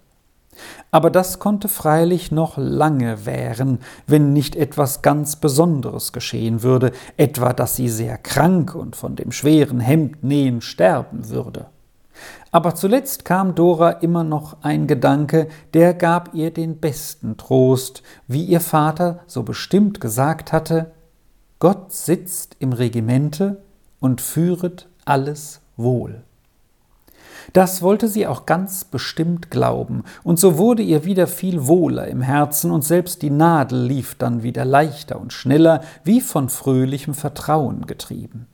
Aber 0.89 1.09
das 1.09 1.37
konnte 1.37 1.67
freilich 1.67 2.31
noch 2.31 2.53
lange 2.55 3.25
währen, 3.25 3.79
wenn 4.07 4.31
nicht 4.31 4.55
etwas 4.55 5.01
ganz 5.01 5.35
Besonderes 5.35 6.13
geschehen 6.13 6.63
würde, 6.63 6.93
etwa 7.17 7.51
dass 7.51 7.75
sie 7.75 7.89
sehr 7.89 8.17
krank 8.17 8.73
und 8.73 8.95
von 8.95 9.17
dem 9.17 9.33
schweren 9.33 9.81
Hemdnähen 9.81 10.61
sterben 10.61 11.27
würde. 11.27 11.65
Aber 12.51 12.75
zuletzt 12.75 13.25
kam 13.25 13.55
Dora 13.55 13.91
immer 13.91 14.23
noch 14.23 14.57
ein 14.61 14.87
Gedanke, 14.87 15.47
der 15.73 15.93
gab 15.93 16.33
ihr 16.33 16.51
den 16.51 16.79
besten 16.79 17.37
Trost, 17.37 18.01
wie 18.27 18.43
ihr 18.43 18.61
Vater 18.61 19.19
so 19.27 19.43
bestimmt 19.43 20.01
gesagt 20.01 20.51
hatte, 20.51 20.91
Gott 21.59 21.91
sitzt 21.91 22.55
im 22.59 22.73
Regimente 22.73 23.61
und 23.99 24.21
führet 24.21 24.87
alles 25.05 25.61
wohl. 25.77 26.23
Das 27.53 27.81
wollte 27.81 28.07
sie 28.07 28.27
auch 28.27 28.45
ganz 28.45 28.85
bestimmt 28.85 29.49
glauben, 29.49 30.03
und 30.23 30.39
so 30.39 30.57
wurde 30.57 30.83
ihr 30.83 31.03
wieder 31.03 31.27
viel 31.27 31.67
wohler 31.67 32.07
im 32.07 32.21
Herzen, 32.21 32.71
und 32.71 32.83
selbst 32.83 33.21
die 33.21 33.29
Nadel 33.29 33.83
lief 33.83 34.15
dann 34.15 34.43
wieder 34.43 34.65
leichter 34.65 35.19
und 35.19 35.33
schneller, 35.33 35.81
wie 36.03 36.21
von 36.21 36.49
fröhlichem 36.49 37.13
Vertrauen 37.13 37.85
getrieben. 37.85 38.47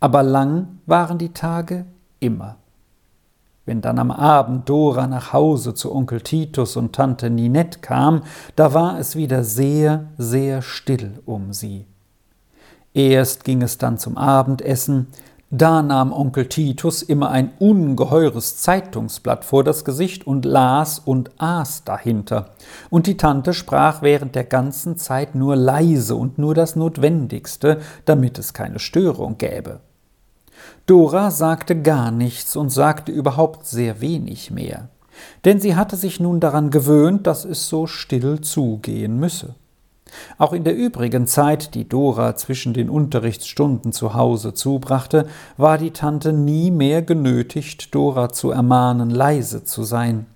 Aber 0.00 0.22
lang 0.22 0.78
waren 0.86 1.18
die 1.18 1.32
Tage 1.32 1.86
immer. 2.20 2.56
Wenn 3.64 3.80
dann 3.80 3.98
am 3.98 4.12
Abend 4.12 4.68
Dora 4.68 5.08
nach 5.08 5.32
Hause 5.32 5.74
zu 5.74 5.92
Onkel 5.92 6.20
Titus 6.20 6.76
und 6.76 6.94
Tante 6.94 7.30
Ninette 7.30 7.80
kam, 7.80 8.22
da 8.54 8.72
war 8.74 8.98
es 8.98 9.16
wieder 9.16 9.42
sehr, 9.42 10.06
sehr 10.16 10.62
still 10.62 11.20
um 11.26 11.52
sie. 11.52 11.84
Erst 12.94 13.44
ging 13.44 13.62
es 13.62 13.76
dann 13.76 13.98
zum 13.98 14.16
Abendessen, 14.16 15.08
da 15.50 15.80
nahm 15.80 16.12
Onkel 16.12 16.48
Titus 16.48 17.02
immer 17.02 17.30
ein 17.30 17.52
ungeheures 17.60 18.56
Zeitungsblatt 18.56 19.44
vor 19.44 19.62
das 19.62 19.84
Gesicht 19.84 20.26
und 20.26 20.44
las 20.44 20.98
und 20.98 21.30
aß 21.38 21.84
dahinter, 21.84 22.50
und 22.90 23.06
die 23.06 23.16
Tante 23.16 23.52
sprach 23.52 24.02
während 24.02 24.34
der 24.34 24.44
ganzen 24.44 24.96
Zeit 24.96 25.34
nur 25.36 25.54
leise 25.54 26.16
und 26.16 26.38
nur 26.38 26.54
das 26.54 26.74
Notwendigste, 26.74 27.80
damit 28.06 28.38
es 28.38 28.54
keine 28.54 28.80
Störung 28.80 29.38
gäbe. 29.38 29.80
Dora 30.86 31.30
sagte 31.30 31.80
gar 31.80 32.10
nichts 32.10 32.56
und 32.56 32.70
sagte 32.70 33.12
überhaupt 33.12 33.66
sehr 33.66 34.00
wenig 34.00 34.50
mehr, 34.50 34.88
denn 35.44 35.60
sie 35.60 35.76
hatte 35.76 35.96
sich 35.96 36.20
nun 36.20 36.40
daran 36.40 36.70
gewöhnt, 36.70 37.26
dass 37.26 37.44
es 37.44 37.68
so 37.68 37.86
still 37.86 38.40
zugehen 38.40 39.18
müsse. 39.18 39.54
Auch 40.38 40.52
in 40.52 40.64
der 40.64 40.76
übrigen 40.76 41.26
Zeit, 41.26 41.74
die 41.74 41.88
Dora 41.88 42.36
zwischen 42.36 42.74
den 42.74 42.88
Unterrichtsstunden 42.88 43.92
zu 43.92 44.14
Hause 44.14 44.54
zubrachte, 44.54 45.26
war 45.56 45.78
die 45.78 45.90
Tante 45.90 46.32
nie 46.32 46.70
mehr 46.70 47.02
genötigt, 47.02 47.94
Dora 47.94 48.28
zu 48.28 48.50
ermahnen, 48.50 49.10
leise 49.10 49.64
zu 49.64 49.82
sein. 49.82 50.26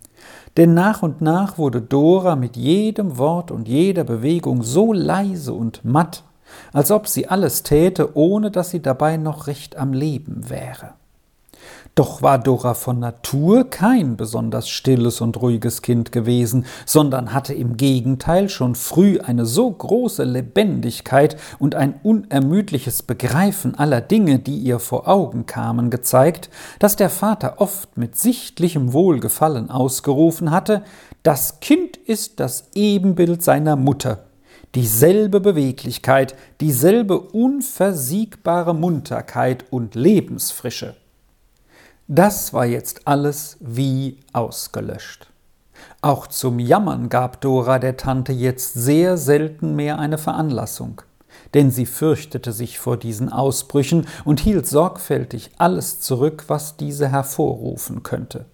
Denn 0.56 0.74
nach 0.74 1.02
und 1.02 1.20
nach 1.20 1.58
wurde 1.58 1.80
Dora 1.80 2.34
mit 2.34 2.56
jedem 2.56 3.18
Wort 3.18 3.50
und 3.50 3.68
jeder 3.68 4.04
Bewegung 4.04 4.62
so 4.62 4.92
leise 4.92 5.52
und 5.52 5.84
matt, 5.84 6.24
als 6.72 6.90
ob 6.90 7.08
sie 7.08 7.28
alles 7.28 7.62
täte, 7.62 8.16
ohne 8.16 8.50
dass 8.50 8.70
sie 8.70 8.80
dabei 8.80 9.16
noch 9.16 9.46
recht 9.46 9.76
am 9.76 9.92
Leben 9.92 10.48
wäre. 10.48 10.94
Doch 11.96 12.22
war 12.22 12.38
Dora 12.38 12.74
von 12.74 13.00
Natur 13.00 13.68
kein 13.68 14.16
besonders 14.16 14.68
stilles 14.68 15.20
und 15.20 15.40
ruhiges 15.42 15.82
Kind 15.82 16.12
gewesen, 16.12 16.64
sondern 16.86 17.34
hatte 17.34 17.52
im 17.52 17.76
Gegenteil 17.76 18.48
schon 18.48 18.76
früh 18.76 19.18
eine 19.20 19.44
so 19.44 19.70
große 19.70 20.22
Lebendigkeit 20.24 21.36
und 21.58 21.74
ein 21.74 21.94
unermüdliches 22.02 23.02
Begreifen 23.02 23.74
aller 23.74 24.00
Dinge, 24.00 24.38
die 24.38 24.58
ihr 24.58 24.78
vor 24.78 25.08
Augen 25.08 25.46
kamen, 25.46 25.90
gezeigt, 25.90 26.48
dass 26.78 26.94
der 26.94 27.10
Vater 27.10 27.54
oft 27.58 27.96
mit 27.98 28.16
sichtlichem 28.16 28.92
Wohlgefallen 28.92 29.70
ausgerufen 29.70 30.52
hatte, 30.52 30.82
das 31.22 31.60
Kind 31.60 31.96
ist 31.96 32.40
das 32.40 32.68
Ebenbild 32.74 33.42
seiner 33.42 33.76
Mutter, 33.76 34.20
dieselbe 34.74 35.40
Beweglichkeit, 35.40 36.34
dieselbe 36.60 37.20
unversiegbare 37.20 38.74
Munterkeit 38.74 39.64
und 39.70 39.94
Lebensfrische. 39.94 40.96
Das 42.06 42.52
war 42.52 42.66
jetzt 42.66 43.06
alles 43.06 43.56
wie 43.60 44.18
ausgelöscht. 44.32 45.28
Auch 46.02 46.26
zum 46.26 46.58
Jammern 46.58 47.08
gab 47.08 47.40
Dora 47.40 47.78
der 47.78 47.96
Tante 47.96 48.32
jetzt 48.32 48.74
sehr 48.74 49.16
selten 49.16 49.76
mehr 49.76 49.98
eine 49.98 50.18
Veranlassung, 50.18 51.02
denn 51.54 51.70
sie 51.70 51.86
fürchtete 51.86 52.52
sich 52.52 52.78
vor 52.78 52.96
diesen 52.96 53.30
Ausbrüchen 53.30 54.06
und 54.24 54.40
hielt 54.40 54.66
sorgfältig 54.66 55.50
alles 55.58 56.00
zurück, 56.00 56.44
was 56.48 56.76
diese 56.76 57.08
hervorrufen 57.08 58.02
könnte. 58.02 58.46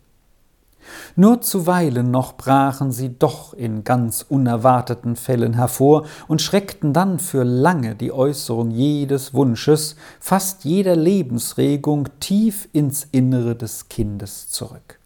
Nur 1.14 1.40
zuweilen 1.40 2.10
noch 2.10 2.34
brachen 2.34 2.92
sie 2.92 3.18
doch 3.18 3.54
in 3.54 3.84
ganz 3.84 4.24
unerwarteten 4.28 5.16
Fällen 5.16 5.54
hervor 5.54 6.06
und 6.28 6.42
schreckten 6.42 6.92
dann 6.92 7.18
für 7.18 7.44
lange 7.44 7.94
die 7.94 8.12
Äußerung 8.12 8.70
jedes 8.70 9.34
Wunsches, 9.34 9.96
fast 10.20 10.64
jeder 10.64 10.96
Lebensregung 10.96 12.08
tief 12.20 12.68
ins 12.72 13.06
Innere 13.12 13.56
des 13.56 13.88
Kindes 13.88 14.48
zurück. 14.48 14.98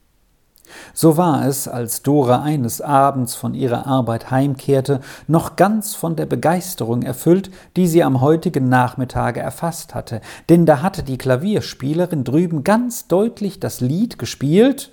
So 0.94 1.16
war 1.16 1.46
es, 1.46 1.68
als 1.68 2.02
Dora 2.02 2.42
eines 2.42 2.80
Abends 2.80 3.34
von 3.34 3.54
ihrer 3.54 3.86
Arbeit 3.86 4.30
heimkehrte, 4.30 5.00
noch 5.26 5.56
ganz 5.56 5.94
von 5.94 6.16
der 6.16 6.26
Begeisterung 6.26 7.02
erfüllt, 7.02 7.50
die 7.76 7.86
sie 7.86 8.02
am 8.02 8.20
heutigen 8.20 8.68
Nachmittage 8.68 9.40
erfasst 9.40 9.94
hatte, 9.94 10.20
denn 10.48 10.66
da 10.66 10.82
hatte 10.82 11.02
die 11.02 11.18
Klavierspielerin 11.18 12.24
drüben 12.24 12.64
ganz 12.64 13.08
deutlich 13.08 13.60
das 13.60 13.80
Lied 13.80 14.18
gespielt, 14.18 14.92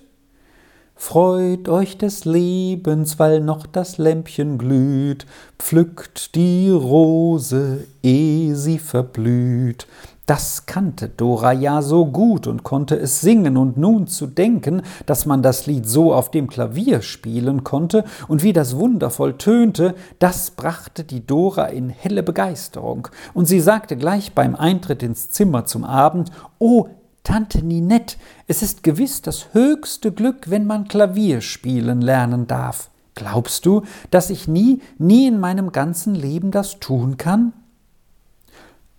Freut 1.00 1.70
euch 1.70 2.00
des 2.00 2.26
Lebens, 2.26 3.20
weil 3.20 3.40
noch 3.40 3.68
das 3.68 4.00
Lämpchen 4.00 4.58
glüht, 4.58 5.28
pflückt 5.60 6.34
die 6.34 6.72
Rose, 6.72 7.86
eh 8.02 8.54
sie 8.56 8.80
verblüht. 8.80 9.86
Das 10.26 10.66
kannte 10.66 11.08
Dora 11.08 11.54
ja 11.54 11.82
so 11.82 12.08
gut 12.08 12.48
und 12.48 12.64
konnte 12.64 12.96
es 12.96 13.22
singen, 13.22 13.56
und 13.58 13.78
nun 13.78 14.08
zu 14.08 14.26
denken, 14.26 14.82
dass 15.06 15.26
man 15.28 15.42
das 15.42 15.68
Lied 15.68 15.88
so 15.88 16.14
auf 16.14 16.32
dem 16.32 16.50
Klavier 16.50 17.02
spielen 17.02 17.64
konnte 17.64 18.04
und 18.28 18.44
wie 18.44 18.52
das 18.52 18.76
wundervoll 18.76 19.38
tönte, 19.38 19.94
das 20.20 20.52
brachte 20.52 21.04
die 21.06 21.26
Dora 21.26 21.68
in 21.68 21.90
helle 21.90 22.24
Begeisterung, 22.24 23.08
und 23.36 23.46
sie 23.46 23.62
sagte 23.62 23.96
gleich 23.96 24.34
beim 24.34 24.56
Eintritt 24.56 25.04
ins 25.04 25.30
Zimmer 25.30 25.66
zum 25.66 25.86
Abend, 25.86 26.32
Oh, 26.60 26.88
Tante 27.28 27.62
Ninette, 27.62 28.16
es 28.48 28.62
ist 28.62 28.84
gewiss 28.84 29.22
das 29.22 29.54
höchste 29.54 30.14
Glück, 30.14 30.50
wenn 30.50 30.66
man 30.66 30.88
Klavier 30.88 31.42
spielen 31.42 32.00
lernen 32.00 32.48
darf. 32.48 32.90
Glaubst 33.16 33.66
du, 33.66 33.82
dass 34.12 34.30
ich 34.30 34.48
nie, 34.48 34.80
nie 34.98 35.28
in 35.28 35.38
meinem 35.38 35.74
ganzen 35.74 36.16
Leben 36.16 36.52
das 36.52 36.80
tun 36.80 37.18
kann? 37.18 37.52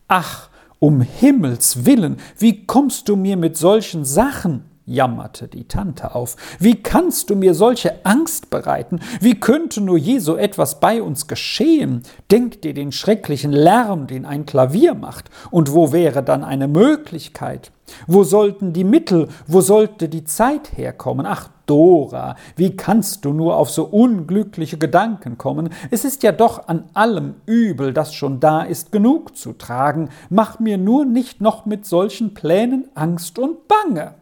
Ach, 0.09 0.51
um 0.79 1.01
Himmels 1.01 1.87
willen, 1.87 2.19
wie 2.37 2.67
kommst 2.67 3.09
du 3.09 3.17
mir 3.17 3.39
mit 3.39 3.57
solchen 3.57 4.05
Sachen? 4.05 4.65
Jammerte 4.89 5.49
die 5.49 5.69
Tante 5.69 6.15
auf. 6.15 6.37
Wie 6.59 6.83
kannst 6.83 7.31
du 7.31 7.37
mir 7.37 7.55
solche 7.55 8.05
Angst 8.05 8.51
bereiten? 8.51 9.01
Wie 9.21 9.39
könnte 9.39 9.81
nur 9.81 9.99
je 9.99 10.19
so 10.19 10.37
etwas 10.37 10.81
bei 10.81 11.03
uns 11.03 11.27
geschehen? 11.27 12.03
Denk 12.31 12.63
dir 12.63 12.75
den 12.75 12.93
schrecklichen 12.93 13.53
Lärm, 13.53 14.07
den 14.07 14.25
ein 14.25 14.47
Klavier 14.47 14.95
macht. 14.95 15.31
Und 15.51 15.73
wo 15.73 15.93
wäre 15.93 16.23
dann 16.23 16.45
eine 16.45 16.69
Möglichkeit? 16.69 17.73
Wo 18.07 18.23
sollten 18.25 18.73
die 18.73 18.85
Mittel, 18.85 19.29
wo 19.47 19.61
sollte 19.61 20.09
die 20.09 20.25
Zeit 20.25 20.77
herkommen? 20.77 21.27
Ach, 21.27 21.49
Dora, 21.67 22.37
wie 22.57 22.77
kannst 22.77 23.25
du 23.25 23.33
nur 23.33 23.57
auf 23.57 23.71
so 23.71 23.85
unglückliche 23.85 24.79
Gedanken 24.79 25.37
kommen? 25.37 25.71
Es 25.91 26.05
ist 26.05 26.23
ja 26.23 26.33
doch 26.33 26.69
an 26.69 26.85
allem 26.95 27.35
Übel, 27.47 27.93
das 27.93 28.15
schon 28.15 28.41
da 28.41 28.63
ist, 28.63 28.91
genug 28.91 29.37
zu 29.37 29.53
tragen. 29.53 30.09
Mach 30.31 30.59
mir 30.59 30.79
nur 30.79 31.05
nicht 31.05 31.41
noch 31.41 31.67
mit 31.67 31.85
solchen 31.85 32.35
Plänen 32.35 32.89
Angst 32.95 33.39
und 33.39 33.69
Bange. 33.69 34.15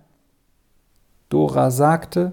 Dora 1.28 1.71
sagte, 1.71 2.33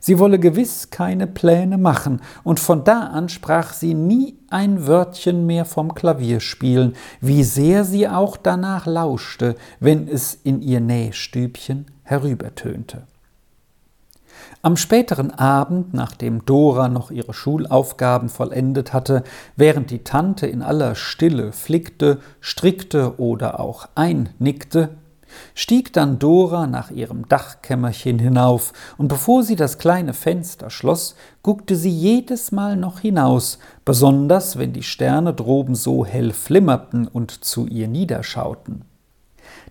sie 0.00 0.18
wolle 0.18 0.38
gewiss 0.38 0.90
keine 0.90 1.26
Pläne 1.26 1.78
machen, 1.78 2.20
und 2.44 2.60
von 2.60 2.84
da 2.84 3.08
an 3.08 3.28
sprach 3.28 3.72
sie 3.72 3.94
nie 3.94 4.38
ein 4.50 4.86
Wörtchen 4.86 5.46
mehr 5.46 5.64
vom 5.64 5.94
Klavierspielen, 5.94 6.94
wie 7.20 7.44
sehr 7.44 7.84
sie 7.84 8.08
auch 8.08 8.36
danach 8.36 8.86
lauschte, 8.86 9.56
wenn 9.80 10.08
es 10.08 10.34
in 10.34 10.62
ihr 10.62 10.80
Nähstübchen 10.80 11.86
herübertönte. 12.02 13.06
Am 14.64 14.76
späteren 14.76 15.32
Abend, 15.32 15.92
nachdem 15.92 16.44
Dora 16.44 16.88
noch 16.88 17.10
ihre 17.10 17.34
Schulaufgaben 17.34 18.28
vollendet 18.28 18.92
hatte, 18.92 19.24
während 19.56 19.90
die 19.90 20.04
Tante 20.04 20.46
in 20.46 20.62
aller 20.62 20.94
Stille 20.94 21.52
flickte, 21.52 22.20
strickte 22.40 23.18
oder 23.18 23.58
auch 23.58 23.88
einnickte, 23.94 24.90
stieg 25.54 25.92
dann 25.92 26.18
Dora 26.18 26.66
nach 26.66 26.90
ihrem 26.90 27.28
Dachkämmerchen 27.28 28.18
hinauf, 28.18 28.72
und 28.98 29.08
bevor 29.08 29.42
sie 29.42 29.56
das 29.56 29.78
kleine 29.78 30.14
Fenster 30.14 30.70
schloss, 30.70 31.14
guckte 31.42 31.76
sie 31.76 31.90
jedes 31.90 32.52
Mal 32.52 32.76
noch 32.76 33.00
hinaus, 33.00 33.58
besonders 33.84 34.58
wenn 34.58 34.72
die 34.72 34.82
Sterne 34.82 35.34
droben 35.34 35.74
so 35.74 36.04
hell 36.04 36.32
flimmerten 36.32 37.08
und 37.08 37.44
zu 37.44 37.66
ihr 37.66 37.88
niederschauten. 37.88 38.84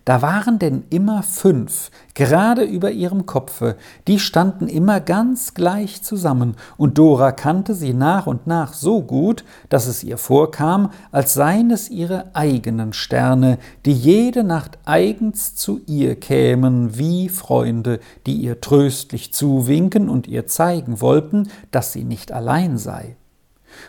Da 0.04 0.20
waren 0.20 0.58
denn 0.58 0.82
immer 0.90 1.22
fünf, 1.22 1.90
gerade 2.14 2.62
über 2.64 2.90
ihrem 2.90 3.24
Kopfe, 3.24 3.76
die 4.08 4.18
standen 4.18 4.66
immer 4.66 4.98
ganz 5.00 5.54
gleich 5.54 6.02
zusammen, 6.02 6.56
und 6.76 6.98
Dora 6.98 7.30
kannte 7.30 7.74
sie 7.74 7.94
nach 7.94 8.26
und 8.26 8.48
nach 8.48 8.72
so 8.72 9.02
gut, 9.02 9.44
dass 9.68 9.86
es 9.86 10.02
ihr 10.02 10.18
vorkam, 10.18 10.90
als 11.12 11.34
seien 11.34 11.70
es 11.70 11.88
ihre 11.88 12.34
eigenen 12.34 12.92
Sterne, 12.92 13.58
die 13.86 13.92
jede 13.92 14.42
Nacht 14.42 14.78
eigens 14.84 15.54
zu 15.54 15.80
ihr 15.86 16.16
kämen, 16.16 16.98
wie 16.98 17.28
Freunde, 17.28 18.00
die 18.26 18.34
ihr 18.34 18.60
tröstlich 18.60 19.32
zuwinken 19.32 20.08
und 20.08 20.26
ihr 20.26 20.48
zeigen 20.48 21.00
wollten, 21.00 21.48
dass 21.70 21.92
sie 21.92 22.02
nicht 22.02 22.32
allein 22.32 22.76
sei. 22.76 23.16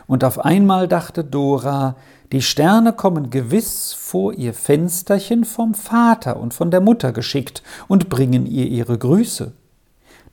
Und 0.07 0.23
auf 0.23 0.39
einmal 0.43 0.87
dachte 0.87 1.23
Dora, 1.23 1.95
die 2.31 2.41
Sterne 2.41 2.93
kommen 2.93 3.29
gewiss 3.29 3.93
vor 3.93 4.33
ihr 4.33 4.53
Fensterchen 4.53 5.45
vom 5.45 5.73
Vater 5.73 6.37
und 6.37 6.53
von 6.53 6.71
der 6.71 6.81
Mutter 6.81 7.11
geschickt 7.11 7.61
und 7.87 8.09
bringen 8.09 8.45
ihr 8.45 8.67
ihre 8.67 8.97
Grüße. 8.97 9.53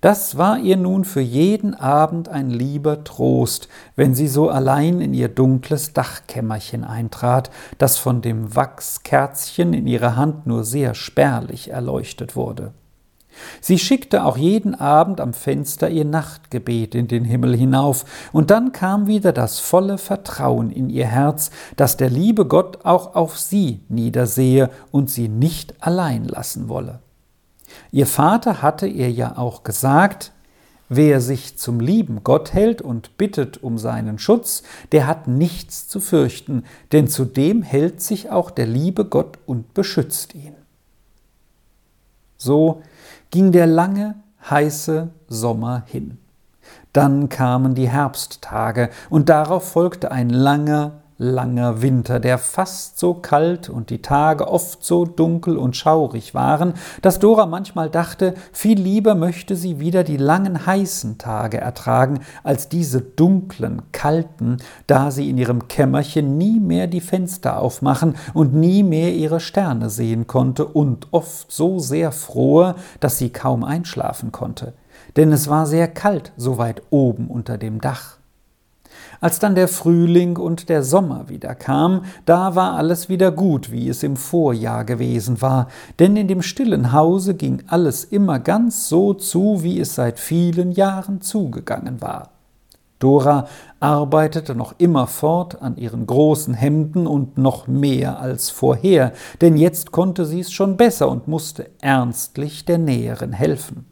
Das 0.01 0.39
war 0.39 0.59
ihr 0.59 0.79
nun 0.79 1.05
für 1.05 1.21
jeden 1.21 1.75
Abend 1.75 2.31
ein 2.31 2.49
lieber 2.49 3.05
Trost, 3.05 3.69
wenn 3.97 4.15
sie 4.15 4.29
so 4.29 4.49
allein 4.49 5.03
in 5.03 5.13
ihr 5.13 5.29
dunkles 5.29 5.93
Dachkämmerchen 5.93 6.85
eintrat, 6.85 7.51
das 7.77 7.99
von 7.99 8.23
dem 8.23 8.57
Wachskerzchen 8.57 9.75
in 9.75 9.87
ihrer 9.87 10.17
Hand 10.17 10.47
nur 10.47 10.65
sehr 10.65 10.95
spärlich 10.95 11.71
erleuchtet 11.71 12.35
wurde. 12.35 12.73
Sie 13.61 13.79
schickte 13.79 14.25
auch 14.25 14.37
jeden 14.37 14.75
Abend 14.75 15.21
am 15.21 15.33
Fenster 15.33 15.89
ihr 15.89 16.05
Nachtgebet 16.05 16.95
in 16.95 17.09
den 17.09 17.25
Himmel 17.25 17.57
hinauf, 17.57 18.05
und 18.33 18.51
dann 18.51 18.73
kam 18.73 19.07
wieder 19.07 19.33
das 19.33 19.59
volle 19.59 19.99
Vertrauen 19.99 20.71
in 20.71 20.91
ihr 20.91 21.07
Herz, 21.07 21.51
dass 21.77 21.97
der 21.97 22.11
liebe 22.11 22.47
Gott 22.47 22.85
auch 22.85 23.15
auf 23.15 23.39
sie 23.39 23.81
niedersehe 23.89 24.71
und 24.91 25.11
sie 25.11 25.29
nicht 25.29 25.75
allein 25.81 26.25
lassen 26.25 26.69
wolle. 26.69 27.01
Ihr 27.93 28.07
Vater 28.07 28.63
hatte 28.63 28.87
ihr 28.87 29.11
ja 29.11 29.37
auch 29.37 29.63
gesagt, 29.63 30.33
Wer 30.93 31.21
sich 31.21 31.57
zum 31.57 31.79
lieben 31.79 32.25
Gott 32.25 32.53
hält 32.53 32.83
und 32.83 33.17
bittet 33.17 33.63
um 33.63 33.79
seinen 33.79 34.19
Schutz, 34.19 34.65
der 34.91 35.07
hat 35.07 35.29
nichts 35.29 35.87
zu 35.87 36.01
fürchten, 36.01 36.65
denn 36.91 37.07
zu 37.07 37.25
dem 37.25 37.63
hält 37.63 38.03
sich 38.03 38.31
auch 38.31 38.51
der 38.51 38.67
liebe 38.67 39.05
Gott 39.05 39.39
und 39.47 39.73
beschützt 39.73 40.35
ihn. 40.35 40.57
So 42.37 42.83
ging 43.31 43.53
der 43.53 43.67
lange, 43.67 44.17
heiße 44.49 45.09
Sommer 45.29 45.85
hin. 45.87 46.19
Dann 46.93 47.29
kamen 47.29 47.75
die 47.75 47.89
Herbsttage, 47.89 48.91
und 49.09 49.29
darauf 49.29 49.71
folgte 49.71 50.11
ein 50.11 50.31
langer, 50.31 51.00
langer 51.21 51.83
Winter, 51.83 52.19
der 52.19 52.39
fast 52.39 52.99
so 52.99 53.13
kalt 53.13 53.69
und 53.69 53.91
die 53.91 54.01
Tage 54.01 54.49
oft 54.49 54.83
so 54.83 55.05
dunkel 55.05 55.59
und 55.59 55.77
schaurig 55.77 56.35
waren, 56.35 56.73
dass 57.03 57.19
Dora 57.19 57.45
manchmal 57.45 57.91
dachte, 57.91 58.33
viel 58.53 58.81
lieber 58.81 59.15
möchte 59.15 59.55
sie 59.55 59.81
wieder 59.81 60.03
die 60.03 60.17
langen 60.17 60.65
heißen 60.65 61.19
Tage 61.19 61.59
ertragen, 61.59 62.21
als 62.43 62.71
diese 62.71 63.03
dunklen, 63.03 63.83
kalten, 63.93 64.57
da 64.87 65.11
sie 65.11 65.29
in 65.29 65.37
ihrem 65.37 65.69
Kämmerchen 65.69 66.39
nie 66.39 66.59
mehr 66.59 66.87
die 66.87 67.03
Fenster 67.03 67.61
aufmachen 67.61 68.17
und 68.33 68.55
nie 68.55 68.83
mehr 68.83 69.13
ihre 69.15 69.41
Sterne 69.41 69.91
sehen 69.91 70.27
konnte 70.27 70.65
und 70.65 71.09
oft 71.11 71.53
so 71.53 71.79
sehr 71.81 72.13
frohe, 72.13 72.77
dass 72.99 73.19
sie 73.19 73.29
kaum 73.29 73.63
einschlafen 73.63 74.33
konnte. 74.33 74.73
Denn 75.17 75.33
es 75.33 75.49
war 75.49 75.67
sehr 75.67 75.89
kalt 75.89 76.33
so 76.39 76.57
weit 76.57 76.81
oben 76.89 77.27
unter 77.27 77.59
dem 77.59 77.83
Dach. 77.83 78.20
Als 79.21 79.39
dann 79.39 79.55
der 79.55 79.69
Frühling 79.69 80.39
und 80.39 80.71
der 80.71 80.83
Sommer 80.83 81.29
wieder 81.29 81.55
kam, 81.55 82.05
da 82.25 82.55
war 82.55 82.73
alles 82.75 83.11
wieder 83.11 83.31
gut, 83.31 83.71
wie 83.71 83.91
es 83.91 84.03
im 84.03 84.17
Vorjahr 84.17 84.87
gewesen 84.87 85.43
war, 85.43 85.69
denn 85.99 86.17
in 86.17 86.27
dem 86.27 86.41
stillen 86.41 86.93
Hause 86.93 87.35
ging 87.35 87.63
alles 87.67 88.05
immer 88.05 88.39
ganz 88.39 88.89
so 88.89 89.13
zu, 89.13 89.63
wie 89.63 89.79
es 89.79 89.95
seit 89.95 90.19
vielen 90.19 90.73
Jahren 90.73 91.21
zugegangen 91.21 92.01
war. 92.01 92.31
Dora 92.99 93.47
arbeitete 93.79 94.55
noch 94.55 94.75
immer 94.79 95.07
fort 95.07 95.61
an 95.61 95.77
ihren 95.77 96.07
großen 96.07 96.55
Hemden 96.55 97.07
und 97.07 97.37
noch 97.37 97.67
mehr 97.67 98.21
als 98.21 98.49
vorher, 98.51 99.13
denn 99.41 99.57
jetzt 99.57 99.91
konnte 99.91 100.25
sie 100.25 100.41
es 100.41 100.53
schon 100.53 100.77
besser 100.77 101.11
und 101.11 101.29
musste 101.29 101.71
ernstlich 101.81 102.65
der 102.65 102.79
Näherin 102.79 103.33
helfen. 103.33 103.90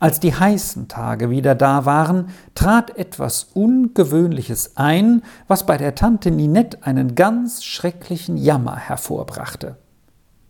Als 0.00 0.20
die 0.20 0.34
heißen 0.34 0.88
Tage 0.88 1.30
wieder 1.30 1.54
da 1.54 1.84
waren, 1.84 2.28
trat 2.54 2.96
etwas 2.96 3.48
Ungewöhnliches 3.54 4.76
ein, 4.76 5.22
was 5.48 5.66
bei 5.66 5.76
der 5.76 5.94
Tante 5.94 6.30
Ninette 6.30 6.78
einen 6.82 7.14
ganz 7.14 7.64
schrecklichen 7.64 8.36
Jammer 8.36 8.76
hervorbrachte. 8.76 9.76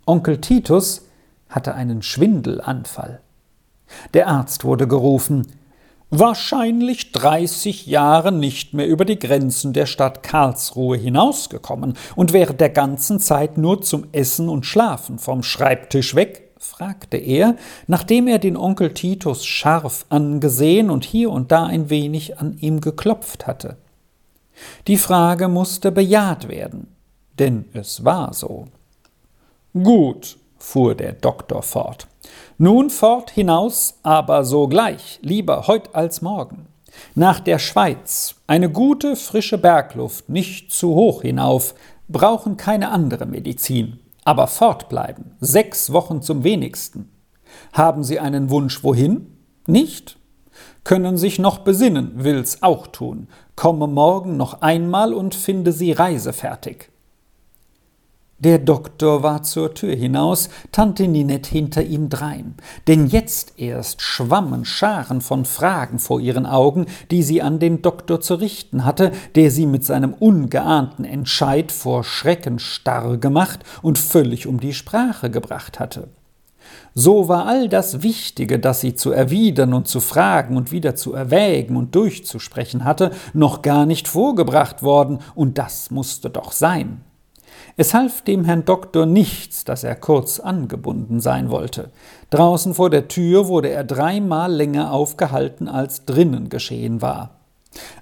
Onkel 0.07 0.40
Titus 0.40 1.07
hatte 1.48 1.74
einen 1.74 2.02
Schwindelanfall. 2.02 3.20
Der 4.12 4.28
Arzt 4.28 4.64
wurde 4.64 4.88
gerufen, 4.88 5.46
wahrscheinlich 6.11 7.12
dreißig 7.12 7.87
Jahre 7.87 8.33
nicht 8.33 8.74
mehr 8.74 8.87
über 8.87 9.04
die 9.04 9.18
Grenzen 9.18 9.72
der 9.72 9.87
Stadt 9.87 10.22
Karlsruhe 10.22 10.96
hinausgekommen 10.96 11.94
und 12.14 12.33
während 12.33 12.61
der 12.61 12.70
ganzen 12.70 13.20
Zeit 13.20 13.59
nur 13.59 13.83
zum 13.83 14.07
Essen 14.12 14.48
und 14.48 14.66
Schlafen 14.66 15.18
vom 15.18 15.42
Schreibtisch 15.42 16.14
weg 16.14 16.43
fragte 16.64 17.18
er, 17.18 17.57
nachdem 17.87 18.27
er 18.27 18.38
den 18.38 18.57
Onkel 18.57 18.94
Titus 18.94 19.44
scharf 19.44 20.07
angesehen 20.09 20.90
und 20.90 21.05
hier 21.05 21.31
und 21.31 21.53
da 21.53 21.66
ein 21.66 21.90
wenig 21.90 22.38
an 22.38 22.57
ihm 22.59 22.81
geklopft 22.81 23.46
hatte. 23.46 23.77
Die 24.87 24.96
Frage 24.96 25.48
musste 25.48 25.92
bejaht 25.92 26.48
werden, 26.48 26.88
denn 27.38 27.66
es 27.74 28.05
war 28.05 28.33
so. 28.33 28.66
Gut, 29.74 30.38
fuhr 30.57 30.94
der 30.94 31.12
Doktor 31.12 31.62
fort. 31.62 32.07
Nun 32.57 32.88
fort 32.90 33.31
hinaus, 33.31 33.98
aber 34.03 34.44
sogleich, 34.44 35.18
lieber 35.22 35.66
heut 35.66 35.94
als 35.94 36.22
morgen. 36.22 36.66
Nach 37.14 37.40
der 37.40 37.59
Schweiz, 37.59 38.37
eine 38.46 38.70
gute, 38.70 39.16
frische 39.16 39.59
Bergluft, 39.59 40.29
nicht 40.29 40.70
zu 40.70 40.94
hoch 40.94 41.22
hinauf, 41.22 41.74
brauchen 42.09 42.57
keine 42.57 42.90
andere 42.90 43.27
Medizin. 43.27 43.98
Aber 44.24 44.46
fortbleiben, 44.46 45.37
sechs 45.40 45.92
Wochen 45.92 46.22
zum 46.22 46.44
wenigsten. 46.44 47.10
Haben 47.72 48.04
Sie 48.04 48.18
einen 48.18 48.50
Wunsch 48.50 48.82
wohin? 48.82 49.38
Nicht? 49.66 50.18
Können 50.82 51.16
sich 51.16 51.38
noch 51.38 51.58
besinnen, 51.58 52.12
will's 52.16 52.62
auch 52.62 52.87
tun. 52.87 53.28
Komme 53.56 53.87
morgen 53.87 54.37
noch 54.37 54.62
einmal 54.62 55.14
und 55.14 55.34
finde 55.34 55.72
Sie 55.72 55.92
reisefertig. 55.92 56.90
Der 58.44 58.59
Doktor 58.59 59.22
war 59.22 59.42
zur 59.42 59.72
Tür 59.72 59.96
hinaus, 59.96 60.50
Tante 60.70 61.09
Ninette 61.09 61.48
hinter 61.48 61.83
ihm 61.83 62.11
drein. 62.11 62.57
Denn 62.87 63.07
jetzt 63.07 63.54
erst 63.57 64.02
schwammen 64.02 64.66
Scharen 64.66 65.22
von 65.22 65.46
Fragen 65.46 65.98
vor 65.98 66.20
ihren 66.20 66.44
Augen, 66.44 66.85
die 67.11 67.22
sie 67.22 67.40
an 67.40 67.59
den 67.59 67.80
Doktor 67.80 68.20
zu 68.20 68.35
richten 68.35 68.85
hatte, 68.85 69.12
der 69.35 69.50
sie 69.50 69.64
mit 69.64 69.87
seinem 69.87 70.12
ungeahnten 70.12 71.07
Entscheid 71.07 71.72
vor 71.72 72.04
Schrecken 72.04 72.59
starr 72.59 73.16
gemacht 73.16 73.61
und 73.80 73.98
völlig 73.98 74.46
um 74.46 74.61
die 74.61 74.74
Sprache 74.74 75.30
gebracht 75.30 75.80
hatte. 75.80 76.09
So 76.92 77.28
war 77.28 77.46
all 77.46 77.70
das 77.70 78.02
Wichtige, 78.02 78.59
das 78.59 78.83
sie 78.83 78.94
zu 78.94 79.11
erwidern 79.11 79.72
und 79.72 79.88
zu 79.88 80.00
fragen 80.00 80.59
und 80.59 80.70
wieder 80.70 80.94
zu 80.94 81.14
erwägen 81.14 81.76
und 81.76 81.94
durchzusprechen 81.94 82.85
hatte, 82.85 83.11
noch 83.33 83.62
gar 83.62 83.87
nicht 83.87 84.07
vorgebracht 84.07 84.83
worden, 84.83 85.20
und 85.35 85.57
das 85.57 85.90
musste 85.90 86.28
doch 86.28 86.52
sein. 86.52 87.00
Es 87.76 87.92
half 87.92 88.22
dem 88.22 88.44
Herrn 88.44 88.64
Doktor 88.64 89.04
nichts, 89.04 89.64
dass 89.64 89.82
er 89.82 89.96
kurz 89.96 90.38
angebunden 90.38 91.20
sein 91.20 91.50
wollte. 91.50 91.90
Draußen 92.30 92.74
vor 92.74 92.88
der 92.88 93.08
Tür 93.08 93.48
wurde 93.48 93.68
er 93.70 93.82
dreimal 93.82 94.52
länger 94.52 94.92
aufgehalten, 94.92 95.66
als 95.66 96.04
drinnen 96.04 96.48
geschehen 96.48 97.02
war. 97.02 97.40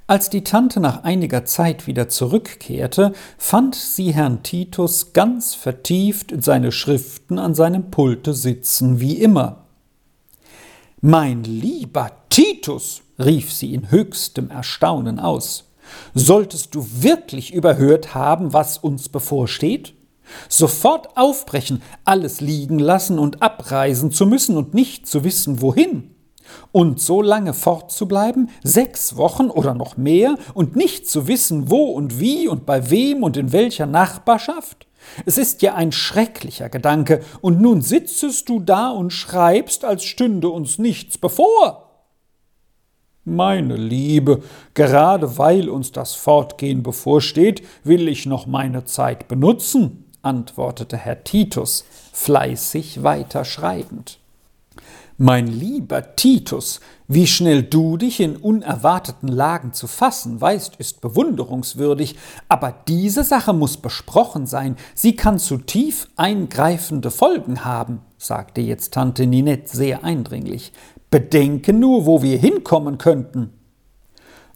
Als 0.06 0.28
die 0.28 0.44
Tante 0.44 0.80
nach 0.80 1.04
einiger 1.04 1.46
Zeit 1.46 1.86
wieder 1.86 2.10
zurückkehrte, 2.10 3.14
fand 3.38 3.74
sie 3.74 4.12
Herrn 4.12 4.42
Titus 4.42 5.14
ganz 5.14 5.54
vertieft 5.54 6.32
in 6.32 6.42
seine 6.42 6.70
Schriften 6.70 7.38
an 7.38 7.54
seinem 7.54 7.90
Pulte 7.90 8.34
sitzen, 8.34 9.00
wie 9.00 9.14
immer. 9.14 9.64
Mein 11.00 11.44
lieber 11.44 12.10
Titus, 12.28 13.02
rief 13.18 13.50
sie 13.52 13.72
in 13.72 13.90
höchstem 13.90 14.50
Erstaunen 14.50 15.18
aus, 15.18 15.71
Solltest 16.14 16.74
du 16.74 16.86
wirklich 17.00 17.52
überhört 17.52 18.14
haben, 18.14 18.52
was 18.52 18.78
uns 18.78 19.08
bevorsteht? 19.08 19.94
Sofort 20.48 21.16
aufbrechen, 21.16 21.82
alles 22.04 22.40
liegen 22.40 22.78
lassen 22.78 23.18
und 23.18 23.42
abreisen 23.42 24.12
zu 24.12 24.26
müssen 24.26 24.56
und 24.56 24.74
nicht 24.74 25.06
zu 25.06 25.24
wissen, 25.24 25.60
wohin. 25.60 26.14
Und 26.70 27.00
so 27.00 27.22
lange 27.22 27.54
fortzubleiben, 27.54 28.50
sechs 28.62 29.16
Wochen 29.16 29.48
oder 29.48 29.74
noch 29.74 29.96
mehr, 29.96 30.36
und 30.54 30.76
nicht 30.76 31.08
zu 31.08 31.26
wissen, 31.26 31.70
wo 31.70 31.84
und 31.84 32.18
wie 32.20 32.48
und 32.48 32.66
bei 32.66 32.90
wem 32.90 33.22
und 33.22 33.36
in 33.36 33.52
welcher 33.52 33.86
Nachbarschaft? 33.86 34.86
Es 35.26 35.38
ist 35.38 35.62
ja 35.62 35.74
ein 35.74 35.92
schrecklicher 35.92 36.68
Gedanke, 36.68 37.20
und 37.40 37.60
nun 37.60 37.82
sitzest 37.82 38.48
du 38.48 38.60
da 38.60 38.90
und 38.90 39.12
schreibst, 39.12 39.84
als 39.84 40.04
stünde 40.04 40.48
uns 40.48 40.78
nichts 40.78 41.18
bevor. 41.18 41.91
Meine 43.24 43.76
Liebe, 43.76 44.42
gerade 44.74 45.38
weil 45.38 45.68
uns 45.68 45.92
das 45.92 46.12
Fortgehen 46.14 46.82
bevorsteht, 46.82 47.62
will 47.84 48.08
ich 48.08 48.26
noch 48.26 48.46
meine 48.46 48.84
Zeit 48.84 49.28
benutzen, 49.28 50.10
antwortete 50.22 50.96
Herr 50.96 51.22
Titus, 51.22 51.84
fleißig 52.12 53.04
weiterschreibend. 53.04 54.18
Mein 55.18 55.46
lieber 55.46 56.16
Titus, 56.16 56.80
wie 57.06 57.28
schnell 57.28 57.62
du 57.62 57.96
dich 57.96 58.18
in 58.18 58.36
unerwarteten 58.36 59.28
Lagen 59.28 59.72
zu 59.72 59.86
fassen 59.86 60.40
weißt, 60.40 60.74
ist 60.76 61.00
bewunderungswürdig, 61.00 62.16
aber 62.48 62.74
diese 62.88 63.22
Sache 63.22 63.52
muss 63.52 63.76
besprochen 63.76 64.46
sein, 64.46 64.76
sie 64.96 65.14
kann 65.14 65.38
zu 65.38 65.58
tief 65.58 66.08
eingreifende 66.16 67.12
Folgen 67.12 67.64
haben, 67.64 68.00
sagte 68.18 68.62
jetzt 68.62 68.94
Tante 68.94 69.28
Ninette 69.28 69.68
sehr 69.76 70.02
eindringlich. 70.02 70.72
Bedenke 71.12 71.74
nur, 71.74 72.06
wo 72.06 72.22
wir 72.22 72.38
hinkommen 72.38 72.96
könnten. 72.96 73.52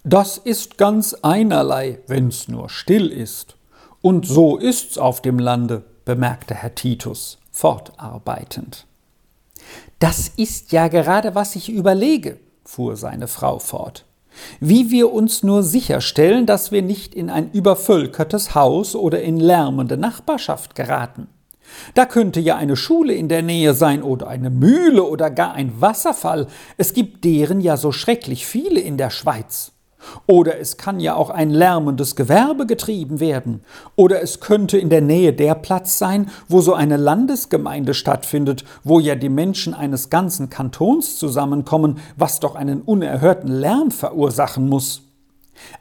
Das 0.04 0.38
ist 0.38 0.78
ganz 0.78 1.12
einerlei, 1.20 1.98
wenn's 2.06 2.48
nur 2.48 2.70
still 2.70 3.08
ist. 3.08 3.56
Und 4.00 4.26
so 4.26 4.56
ist's 4.56 4.96
auf 4.96 5.20
dem 5.20 5.38
Lande, 5.38 5.84
bemerkte 6.06 6.54
Herr 6.54 6.74
Titus, 6.74 7.36
fortarbeitend. 7.50 8.86
Das 9.98 10.28
ist 10.28 10.72
ja 10.72 10.88
gerade, 10.88 11.34
was 11.34 11.56
ich 11.56 11.68
überlege, 11.68 12.38
fuhr 12.64 12.96
seine 12.96 13.28
Frau 13.28 13.58
fort. 13.58 14.06
Wie 14.58 14.90
wir 14.90 15.12
uns 15.12 15.42
nur 15.42 15.62
sicherstellen, 15.62 16.46
dass 16.46 16.72
wir 16.72 16.80
nicht 16.80 17.14
in 17.14 17.28
ein 17.28 17.50
übervölkertes 17.50 18.54
Haus 18.54 18.94
oder 18.96 19.20
in 19.20 19.38
lärmende 19.38 19.98
Nachbarschaft 19.98 20.74
geraten. 20.74 21.28
Da 21.94 22.06
könnte 22.06 22.40
ja 22.40 22.56
eine 22.56 22.76
Schule 22.76 23.14
in 23.14 23.28
der 23.28 23.42
Nähe 23.42 23.74
sein 23.74 24.02
oder 24.02 24.28
eine 24.28 24.50
Mühle 24.50 25.02
oder 25.02 25.30
gar 25.30 25.54
ein 25.54 25.80
Wasserfall. 25.80 26.46
Es 26.76 26.92
gibt 26.92 27.24
deren 27.24 27.60
ja 27.60 27.76
so 27.76 27.92
schrecklich 27.92 28.46
viele 28.46 28.80
in 28.80 28.96
der 28.96 29.10
Schweiz. 29.10 29.72
Oder 30.26 30.58
es 30.60 30.76
kann 30.76 31.00
ja 31.00 31.14
auch 31.14 31.30
ein 31.30 31.50
lärmendes 31.50 32.16
Gewerbe 32.16 32.66
getrieben 32.66 33.20
werden. 33.20 33.62
Oder 33.96 34.22
es 34.22 34.40
könnte 34.40 34.78
in 34.78 34.90
der 34.90 35.00
Nähe 35.00 35.32
der 35.32 35.54
Platz 35.54 35.98
sein, 35.98 36.30
wo 36.48 36.60
so 36.60 36.74
eine 36.74 36.96
Landesgemeinde 36.96 37.94
stattfindet, 37.94 38.64
wo 38.84 39.00
ja 39.00 39.14
die 39.14 39.28
Menschen 39.28 39.74
eines 39.74 40.10
ganzen 40.10 40.50
Kantons 40.50 41.18
zusammenkommen, 41.18 41.98
was 42.16 42.40
doch 42.40 42.54
einen 42.54 42.82
unerhörten 42.82 43.50
Lärm 43.50 43.90
verursachen 43.90 44.68
muss. 44.68 45.05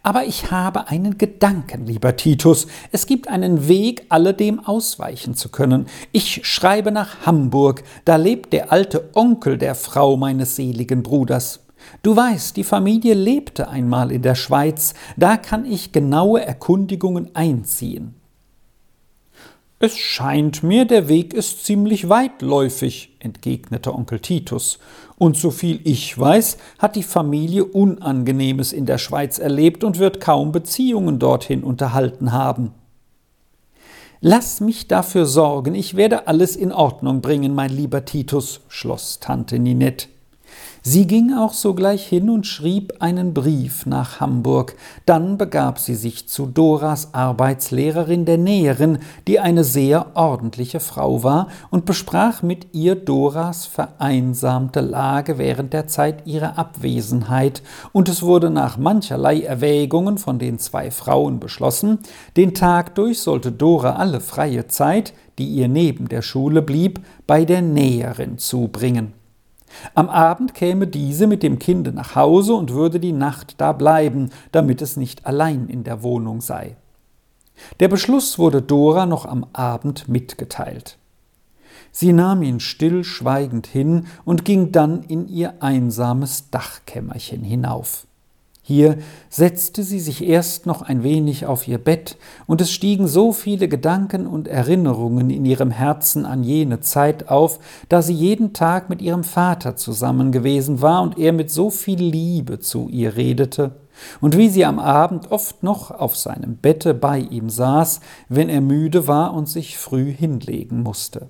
Aber 0.03 0.25
ich 0.25 0.51
habe 0.51 0.87
einen 0.87 1.17
Gedanken, 1.17 1.85
lieber 1.85 2.15
Titus. 2.15 2.67
Es 2.91 3.07
gibt 3.07 3.27
einen 3.27 3.67
Weg, 3.67 4.05
alledem 4.09 4.59
ausweichen 4.59 5.35
zu 5.35 5.49
können. 5.49 5.87
Ich 6.11 6.45
schreibe 6.45 6.91
nach 6.91 7.25
Hamburg, 7.25 7.83
da 8.05 8.15
lebt 8.15 8.53
der 8.53 8.71
alte 8.71 9.09
Onkel 9.13 9.57
der 9.57 9.75
Frau 9.75 10.17
meines 10.17 10.55
seligen 10.55 11.03
Bruders. 11.03 11.61
Du 12.01 12.15
weißt, 12.15 12.57
die 12.57 12.63
Familie 12.63 13.13
lebte 13.13 13.67
einmal 13.67 14.11
in 14.11 14.21
der 14.21 14.35
Schweiz, 14.35 14.93
da 15.17 15.37
kann 15.37 15.65
ich 15.65 15.91
genaue 15.91 16.43
Erkundigungen 16.43 17.35
einziehen. 17.35 18.15
Es 19.77 19.97
scheint 19.97 20.63
mir, 20.63 20.85
der 20.85 21.09
Weg 21.09 21.33
ist 21.33 21.65
ziemlich 21.65 22.07
weitläufig, 22.07 23.17
entgegnete 23.19 23.93
Onkel 23.93 24.19
Titus, 24.19 24.79
und 25.17 25.37
soviel 25.37 25.79
ich 25.83 26.17
weiß, 26.17 26.57
hat 26.79 26.95
die 26.95 27.03
Familie 27.03 27.65
Unangenehmes 27.65 28.73
in 28.73 28.85
der 28.85 28.97
Schweiz 28.97 29.39
erlebt 29.39 29.83
und 29.83 29.99
wird 29.99 30.19
kaum 30.19 30.51
Beziehungen 30.51 31.19
dorthin 31.19 31.63
unterhalten 31.63 32.31
haben. 32.31 32.71
Lass 34.21 34.59
mich 34.59 34.87
dafür 34.87 35.25
sorgen, 35.25 35.75
ich 35.75 35.95
werde 35.95 36.27
alles 36.27 36.55
in 36.55 36.71
Ordnung 36.71 37.21
bringen, 37.21 37.53
mein 37.53 37.69
lieber 37.69 38.05
Titus, 38.05 38.61
schloss 38.69 39.19
Tante 39.19 39.59
Ninette. 39.59 40.07
Sie 40.87 41.07
ging 41.07 41.33
auch 41.33 41.53
sogleich 41.53 42.05
hin 42.05 42.29
und 42.29 42.45
schrieb 42.45 42.93
einen 42.99 43.33
Brief 43.33 43.87
nach 43.87 44.19
Hamburg. 44.19 44.75
Dann 45.07 45.35
begab 45.35 45.79
sie 45.79 45.95
sich 45.95 46.29
zu 46.29 46.45
Doras 46.45 47.11
Arbeitslehrerin 47.11 48.25
der 48.25 48.37
Näherin, 48.37 48.99
die 49.27 49.39
eine 49.39 49.63
sehr 49.63 50.15
ordentliche 50.15 50.79
Frau 50.79 51.23
war, 51.23 51.47
und 51.71 51.85
besprach 51.85 52.43
mit 52.43 52.67
ihr 52.73 52.93
Doras 52.93 53.65
vereinsamte 53.65 54.81
Lage 54.81 55.39
während 55.39 55.73
der 55.73 55.87
Zeit 55.87 56.27
ihrer 56.27 56.59
Abwesenheit, 56.59 57.63
und 57.91 58.07
es 58.07 58.21
wurde 58.21 58.51
nach 58.51 58.77
mancherlei 58.77 59.41
Erwägungen 59.41 60.19
von 60.19 60.37
den 60.37 60.59
zwei 60.59 60.91
Frauen 60.91 61.39
beschlossen, 61.39 61.97
den 62.37 62.53
Tag 62.53 62.93
durch 62.93 63.21
sollte 63.21 63.51
Dora 63.51 63.95
alle 63.95 64.21
freie 64.21 64.67
Zeit, 64.67 65.13
die 65.39 65.47
ihr 65.47 65.67
neben 65.67 66.09
der 66.09 66.21
Schule 66.21 66.61
blieb, 66.61 66.99
bei 67.25 67.43
der 67.43 67.63
Näherin 67.63 68.37
zubringen. 68.37 69.24
Am 69.93 70.09
Abend 70.09 70.53
käme 70.53 70.87
diese 70.87 71.27
mit 71.27 71.43
dem 71.43 71.59
Kinde 71.59 71.91
nach 71.91 72.15
Hause 72.15 72.53
und 72.53 72.73
würde 72.73 72.99
die 72.99 73.11
Nacht 73.11 73.55
da 73.59 73.71
bleiben, 73.71 74.29
damit 74.51 74.81
es 74.81 74.97
nicht 74.97 75.25
allein 75.25 75.67
in 75.67 75.83
der 75.83 76.03
Wohnung 76.03 76.41
sei. 76.41 76.77
Der 77.79 77.87
Beschluss 77.87 78.37
wurde 78.37 78.61
Dora 78.61 79.05
noch 79.05 79.25
am 79.25 79.45
Abend 79.53 80.07
mitgeteilt. 80.07 80.97
Sie 81.91 82.11
nahm 82.11 82.43
ihn 82.43 82.59
stillschweigend 82.59 83.67
hin 83.67 84.07
und 84.25 84.43
ging 84.43 84.71
dann 84.71 85.03
in 85.03 85.27
ihr 85.27 85.61
einsames 85.61 86.49
Dachkämmerchen 86.49 87.43
hinauf. 87.43 88.04
Hier 88.67 88.97
setzte 89.29 89.83
sie 89.83 89.99
sich 89.99 90.23
erst 90.23 90.65
noch 90.65 90.81
ein 90.81 91.03
wenig 91.03 91.45
auf 91.45 91.67
ihr 91.67 91.77
Bett, 91.77 92.17
und 92.47 92.61
es 92.61 92.71
stiegen 92.71 93.07
so 93.07 93.31
viele 93.31 93.67
Gedanken 93.67 94.25
und 94.25 94.47
Erinnerungen 94.47 95.29
in 95.29 95.45
ihrem 95.45 95.69
Herzen 95.69 96.25
an 96.25 96.43
jene 96.43 96.79
Zeit 96.79 97.29
auf, 97.29 97.59
da 97.89 98.01
sie 98.01 98.15
jeden 98.15 98.53
Tag 98.53 98.89
mit 98.89 99.03
ihrem 99.03 99.23
Vater 99.23 99.75
zusammen 99.75 100.31
gewesen 100.31 100.81
war 100.81 101.03
und 101.03 101.19
er 101.19 101.31
mit 101.31 101.51
so 101.51 101.69
viel 101.69 102.01
Liebe 102.01 102.57
zu 102.57 102.89
ihr 102.89 103.15
redete, 103.15 103.75
und 104.19 104.35
wie 104.35 104.49
sie 104.49 104.65
am 104.65 104.79
Abend 104.79 105.31
oft 105.31 105.61
noch 105.61 105.91
auf 105.91 106.15
seinem 106.15 106.57
Bette 106.57 106.95
bei 106.95 107.19
ihm 107.19 107.51
saß, 107.51 107.99
wenn 108.29 108.49
er 108.49 108.61
müde 108.61 109.07
war 109.07 109.35
und 109.35 109.47
sich 109.47 109.77
früh 109.77 110.11
hinlegen 110.11 110.81
musste. 110.81 111.27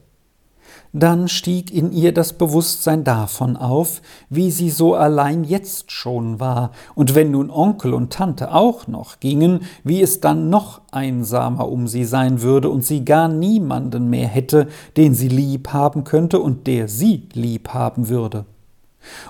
Dann 0.93 1.27
stieg 1.27 1.71
in 1.71 1.91
ihr 1.91 2.13
das 2.13 2.33
Bewusstsein 2.33 3.03
davon 3.03 3.57
auf, 3.57 4.01
wie 4.29 4.49
sie 4.49 4.69
so 4.69 4.95
allein 4.95 5.43
jetzt 5.43 5.91
schon 5.91 6.39
war, 6.39 6.71
und 6.95 7.15
wenn 7.15 7.31
nun 7.31 7.49
Onkel 7.49 7.93
und 7.93 8.13
Tante 8.13 8.53
auch 8.53 8.87
noch 8.87 9.19
gingen, 9.19 9.61
wie 9.83 10.01
es 10.01 10.21
dann 10.21 10.49
noch 10.49 10.81
einsamer 10.91 11.67
um 11.67 11.87
sie 11.89 12.05
sein 12.05 12.41
würde 12.41 12.69
und 12.69 12.85
sie 12.85 13.03
gar 13.03 13.27
niemanden 13.27 14.09
mehr 14.09 14.29
hätte, 14.29 14.67
den 14.95 15.13
sie 15.13 15.27
lieb 15.27 15.73
haben 15.73 16.05
könnte 16.05 16.39
und 16.39 16.65
der 16.65 16.87
sie 16.87 17.27
lieb 17.33 17.69
haben 17.73 18.07
würde. 18.07 18.45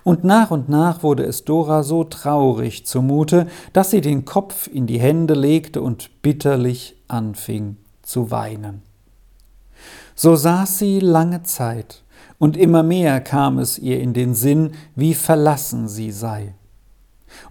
Und 0.03 0.23
nach 0.23 0.51
und 0.51 0.69
nach 0.69 1.03
wurde 1.03 1.23
es 1.23 1.45
Dora 1.45 1.83
so 1.83 2.03
traurig 2.03 2.85
zumute, 2.85 3.47
dass 3.73 3.91
sie 3.91 4.01
den 4.01 4.23
Kopf 4.23 4.67
in 4.67 4.87
die 4.87 4.99
Hände 4.99 5.33
legte 5.33 5.81
und 5.81 6.21
bitterlich 6.21 6.95
anfing 7.07 7.77
zu 8.03 8.31
weinen. 8.31 8.84
So 10.15 10.35
saß 10.35 10.79
sie 10.79 11.01
lange 11.01 11.43
Zeit, 11.43 12.03
und 12.39 12.55
immer 12.55 12.83
mehr 12.83 13.19
kam 13.19 13.59
es 13.59 13.77
ihr 13.77 13.99
in 13.99 14.13
den 14.13 14.33
Sinn, 14.33 14.71
wie 14.95 15.13
verlassen 15.13 15.89
sie 15.89 16.11
sei. 16.11 16.55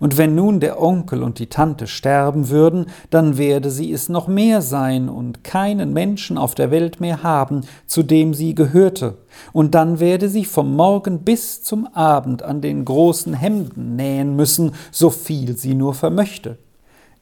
Und 0.01 0.17
wenn 0.17 0.35
nun 0.35 0.61
der 0.61 0.81
Onkel 0.81 1.23
und 1.23 1.39
die 1.39 1.49
Tante 1.49 1.87
sterben 1.87 2.49
würden, 2.49 2.87
dann 3.11 3.37
werde 3.37 3.71
sie 3.71 3.93
es 3.93 4.09
noch 4.09 4.29
mehr 4.29 4.63
sein 4.63 5.11
und 5.11 5.45
keinen 5.45 5.93
Menschen 5.93 6.39
auf 6.39 6.55
der 6.55 6.71
Welt 6.71 7.01
mehr 7.01 7.23
haben, 7.23 7.63
zu 7.87 8.03
dem 8.03 8.33
sie 8.33 8.55
gehörte. 8.55 9.19
Und 9.53 9.75
dann 9.75 10.01
werde 10.01 10.31
sie 10.31 10.47
vom 10.47 10.75
Morgen 10.75 11.21
bis 11.21 11.63
zum 11.63 11.87
Abend 11.89 12.43
an 12.43 12.63
den 12.63 12.87
großen 12.87 13.35
Hemden 13.35 13.97
nähen 13.97 14.37
müssen, 14.37 14.73
so 14.91 15.11
viel 15.11 15.57
sie 15.57 15.75
nur 15.75 15.93
vermöchte. 15.93 16.57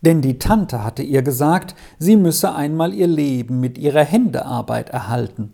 Denn 0.03 0.21
die 0.21 0.39
Tante 0.39 0.85
hatte 0.85 1.03
ihr 1.03 1.23
gesagt, 1.23 1.75
sie 1.99 2.17
müsse 2.17 2.55
einmal 2.55 2.93
ihr 2.93 3.07
Leben 3.07 3.61
mit 3.61 3.79
ihrer 3.79 4.05
Händearbeit 4.05 4.91
erhalten. 4.91 5.53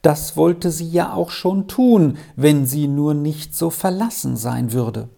Das 0.00 0.36
wollte 0.36 0.70
sie 0.70 0.88
ja 0.88 1.12
auch 1.12 1.30
schon 1.30 1.66
tun, 1.66 2.16
wenn 2.36 2.66
sie 2.66 2.86
nur 2.86 3.14
nicht 3.14 3.56
so 3.56 3.70
verlassen 3.70 4.36
sein 4.36 4.72
würde. 4.72 5.08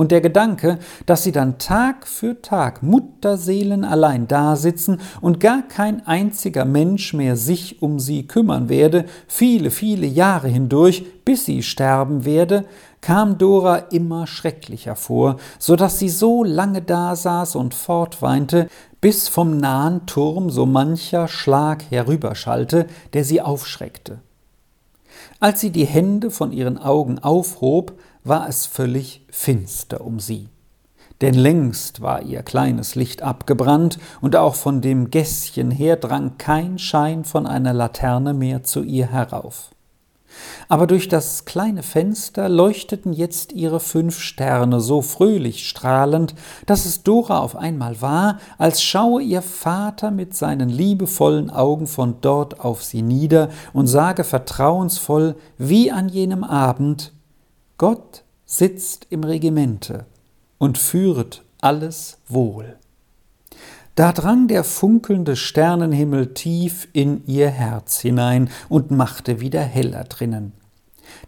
Und 0.00 0.12
der 0.12 0.22
Gedanke, 0.22 0.78
dass 1.04 1.24
sie 1.24 1.30
dann 1.30 1.58
Tag 1.58 2.06
für 2.06 2.40
Tag 2.40 2.82
Mutterseelen 2.82 3.84
allein 3.84 4.26
dasitzen 4.28 4.98
und 5.20 5.40
gar 5.40 5.60
kein 5.60 6.06
einziger 6.06 6.64
Mensch 6.64 7.12
mehr 7.12 7.36
sich 7.36 7.82
um 7.82 8.00
sie 8.00 8.26
kümmern 8.26 8.70
werde, 8.70 9.04
viele, 9.28 9.70
viele 9.70 10.06
Jahre 10.06 10.48
hindurch, 10.48 11.04
bis 11.26 11.44
sie 11.44 11.62
sterben 11.62 12.24
werde, 12.24 12.64
kam 13.02 13.36
Dora 13.36 13.76
immer 13.90 14.26
schrecklicher 14.26 14.96
vor, 14.96 15.36
so 15.58 15.76
dass 15.76 15.98
sie 15.98 16.08
so 16.08 16.44
lange 16.44 16.80
dasaß 16.80 17.56
und 17.56 17.74
fortweinte, 17.74 18.68
bis 19.02 19.28
vom 19.28 19.58
nahen 19.58 20.06
Turm 20.06 20.48
so 20.48 20.64
mancher 20.64 21.28
Schlag 21.28 21.84
herüberschallte, 21.90 22.86
der 23.12 23.24
sie 23.24 23.42
aufschreckte. 23.42 24.20
Als 25.40 25.60
sie 25.60 25.70
die 25.70 25.84
Hände 25.84 26.30
von 26.30 26.52
ihren 26.52 26.78
Augen 26.78 27.18
aufhob, 27.18 27.92
war 28.24 28.48
es 28.48 28.66
völlig 28.66 29.24
finster 29.30 30.00
um 30.02 30.20
sie. 30.20 30.48
Denn 31.20 31.34
längst 31.34 32.00
war 32.00 32.22
ihr 32.22 32.42
kleines 32.42 32.94
Licht 32.94 33.22
abgebrannt, 33.22 33.98
und 34.20 34.36
auch 34.36 34.54
von 34.54 34.80
dem 34.80 35.10
Gässchen 35.10 35.70
her 35.70 35.96
drang 35.96 36.38
kein 36.38 36.78
Schein 36.78 37.24
von 37.24 37.46
einer 37.46 37.74
Laterne 37.74 38.32
mehr 38.32 38.62
zu 38.62 38.82
ihr 38.82 39.06
herauf. 39.06 39.70
Aber 40.68 40.86
durch 40.86 41.08
das 41.08 41.44
kleine 41.44 41.82
Fenster 41.82 42.48
leuchteten 42.48 43.12
jetzt 43.12 43.52
ihre 43.52 43.80
fünf 43.80 44.20
Sterne 44.20 44.80
so 44.80 45.02
fröhlich 45.02 45.68
strahlend, 45.68 46.34
dass 46.66 46.86
es 46.86 47.02
Dora 47.02 47.40
auf 47.40 47.56
einmal 47.56 48.00
war, 48.00 48.38
als 48.56 48.82
schaue 48.82 49.22
ihr 49.22 49.42
Vater 49.42 50.10
mit 50.10 50.36
seinen 50.36 50.68
liebevollen 50.68 51.50
Augen 51.50 51.86
von 51.86 52.16
dort 52.20 52.60
auf 52.60 52.84
sie 52.84 53.02
nieder 53.02 53.50
und 53.72 53.88
sage 53.88 54.24
vertrauensvoll 54.24 55.34
wie 55.58 55.90
an 55.90 56.08
jenem 56.08 56.44
Abend 56.44 57.12
Gott 57.80 58.24
sitzt 58.44 59.06
im 59.08 59.24
Regimente 59.24 60.04
und 60.58 60.76
führet 60.76 61.44
alles 61.62 62.18
wohl. 62.28 62.76
Da 63.94 64.12
drang 64.12 64.48
der 64.48 64.64
funkelnde 64.64 65.34
Sternenhimmel 65.34 66.34
tief 66.34 66.88
in 66.92 67.26
ihr 67.26 67.48
Herz 67.48 68.00
hinein 68.00 68.50
und 68.68 68.90
machte 68.90 69.40
wieder 69.40 69.62
heller 69.62 70.04
drinnen. 70.04 70.52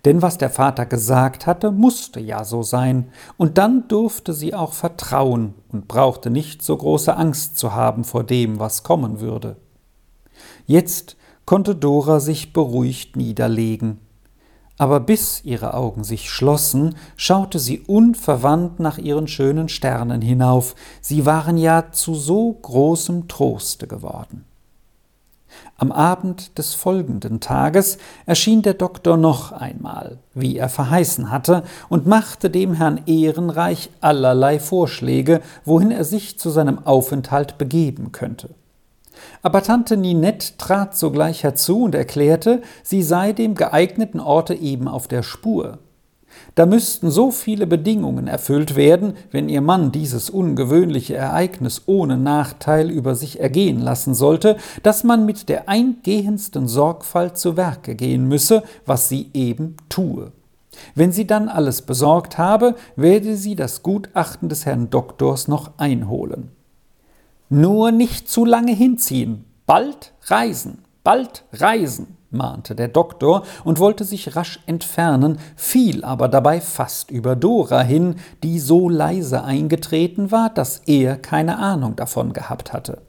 Denn 0.05 0.21
was 0.21 0.37
der 0.37 0.51
Vater 0.51 0.85
gesagt 0.85 1.47
hatte, 1.47 1.71
musste 1.71 2.21
ja 2.21 2.45
so 2.45 2.63
sein, 2.63 3.09
und 3.39 3.57
dann 3.57 3.89
durfte 3.89 4.35
sie 4.35 4.53
auch 4.53 4.75
vertrauen 4.75 5.55
und 5.71 5.89
brauchte 5.89 6.29
nicht 6.29 6.61
so 6.61 6.77
große 6.77 7.17
Angst 7.17 7.57
zu 7.57 7.73
haben 7.73 8.05
vor 8.05 8.25
dem, 8.25 8.59
was 8.59 8.83
kommen 8.83 9.21
würde. 9.21 9.57
Jetzt 10.67 11.17
konnte 11.47 11.75
Dora 11.75 12.21
sich 12.21 12.53
beruhigt 12.53 13.17
niederlegen 13.17 14.01
aber 14.83 14.99
bis 14.99 15.45
ihre 15.45 15.75
Augen 15.75 16.03
sich 16.03 16.29
schlossen, 16.29 16.97
schaute 17.17 17.61
sie 17.61 17.79
unverwandt 17.79 18.81
nach 18.81 18.99
ihren 18.99 19.29
schönen 19.29 19.69
Sternen 19.69 20.21
hinauf, 20.21 20.75
sie 21.01 21.25
waren 21.25 21.57
ja 21.57 21.93
zu 21.93 22.17
so 22.17 22.53
großem 22.53 23.29
Troste 23.29 23.87
geworden. 23.87 24.45
Am 25.77 25.93
Abend 25.93 26.59
des 26.59 26.75
folgenden 26.75 27.39
Tages 27.39 27.97
erschien 28.27 28.63
der 28.63 28.75
Doktor 28.75 29.17
noch 29.17 29.53
einmal, 29.53 30.19
wie 30.35 30.57
er 30.57 30.69
verheißen 30.69 31.31
hatte, 31.31 31.63
und 31.89 32.09
machte 32.09 32.51
dem 32.51 32.75
Herrn 32.75 33.03
Ehrenreich 33.07 33.89
allerlei 34.01 34.59
Vorschläge, 34.59 35.43
wohin 35.65 35.93
er 35.93 36.03
sich 36.03 36.41
zu 36.41 36.51
seinem 36.51 36.85
Aufenthalt 36.85 37.57
begeben 37.57 38.11
könnte. 38.11 38.49
Aber 39.43 39.63
Tante 39.63 39.97
Ninette 39.97 40.57
trat 40.59 40.97
sogleich 40.97 41.43
herzu 41.43 41.85
und 41.85 41.95
erklärte, 41.95 42.63
sie 42.83 43.03
sei 43.03 43.33
dem 43.33 43.55
geeigneten 43.55 44.21
Orte 44.21 44.55
eben 44.55 44.89
auf 44.89 45.09
der 45.09 45.23
Spur. 45.23 45.79
Da 46.55 46.67
müssten 46.67 47.11
so 47.11 47.31
viele 47.31 47.67
Bedingungen 47.67 48.27
erfüllt 48.27 48.77
werden, 48.77 49.15
wenn 49.31 49.49
ihr 49.49 49.61
Mann 49.61 49.93
dieses 49.93 50.31
ungewöhnliche 50.31 51.15
Ereignis 51.15 51.83
ohne 51.87 52.17
Nachteil 52.17 52.91
über 52.91 53.15
sich 53.15 53.41
ergehen 53.41 53.81
lassen 53.81 54.15
sollte, 54.15 54.57
dass 54.83 55.05
man 55.05 55.25
mit 55.25 55.49
der 55.49 55.69
eingehendsten 55.69 56.69
Sorgfalt 56.69 57.39
zu 57.39 57.57
Werke 57.57 57.95
gehen 57.95 58.29
müsse, 58.29 58.63
was 58.87 59.09
sie 59.09 59.31
eben 59.35 59.77
tue. 59.89 60.33
Wenn 60.95 61.13
sie 61.13 61.27
dann 61.27 61.49
alles 61.49 61.83
besorgt 61.83 62.39
habe, 62.39 62.77
werde 62.97 63.37
sie 63.37 63.55
das 63.55 63.83
Gutachten 63.83 64.49
des 64.49 64.67
Herrn 64.67 64.91
Doktors 64.91 65.49
noch 65.49 65.73
einholen. 65.79 66.51
Nur 67.55 67.93
nicht 67.93 68.31
zu 68.31 68.47
lange 68.47 68.73
hinziehen. 68.73 69.45
Bald 69.67 70.15
reisen, 70.23 70.79
bald 71.05 71.45
reisen, 71.53 72.17
mahnte 72.31 72.75
der 72.75 72.89
Doktor 72.89 73.43
und 73.63 73.79
wollte 73.79 74.05
sich 74.05 74.37
rasch 74.37 74.61
entfernen, 74.65 75.39
fiel 75.55 76.03
aber 76.03 76.29
dabei 76.29 76.63
fast 76.63 77.11
über 77.11 77.37
Dora 77.37 77.83
hin, 77.83 78.15
die 78.43 78.59
so 78.59 78.89
leise 78.89 79.45
eingetreten 79.45 80.31
war, 80.31 80.49
dass 80.49 80.79
er 80.87 81.19
keine 81.19 81.59
Ahnung 81.59 81.95
davon 81.95 82.33
gehabt 82.33 82.73
hatte. 82.73 83.03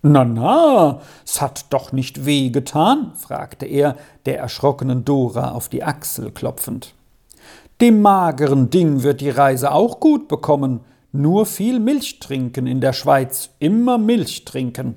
Na, 0.00 0.24
na, 0.24 1.02
es 1.26 1.42
hat 1.42 1.66
doch 1.68 1.92
nicht 1.92 2.24
weh 2.24 2.48
getan? 2.48 3.12
fragte 3.14 3.66
er, 3.66 3.96
der 4.24 4.38
erschrockenen 4.38 5.04
Dora 5.04 5.50
auf 5.50 5.68
die 5.68 5.84
Achsel 5.84 6.30
klopfend. 6.30 6.94
Dem 7.82 8.00
mageren 8.00 8.70
Ding 8.70 9.02
wird 9.02 9.20
die 9.20 9.28
Reise 9.28 9.70
auch 9.70 10.00
gut 10.00 10.28
bekommen. 10.28 10.80
Nur 11.12 11.46
viel 11.46 11.78
Milch 11.78 12.18
trinken 12.20 12.66
in 12.66 12.80
der 12.80 12.92
Schweiz, 12.92 13.50
immer 13.58 13.98
Milch 13.98 14.44
trinken. 14.44 14.96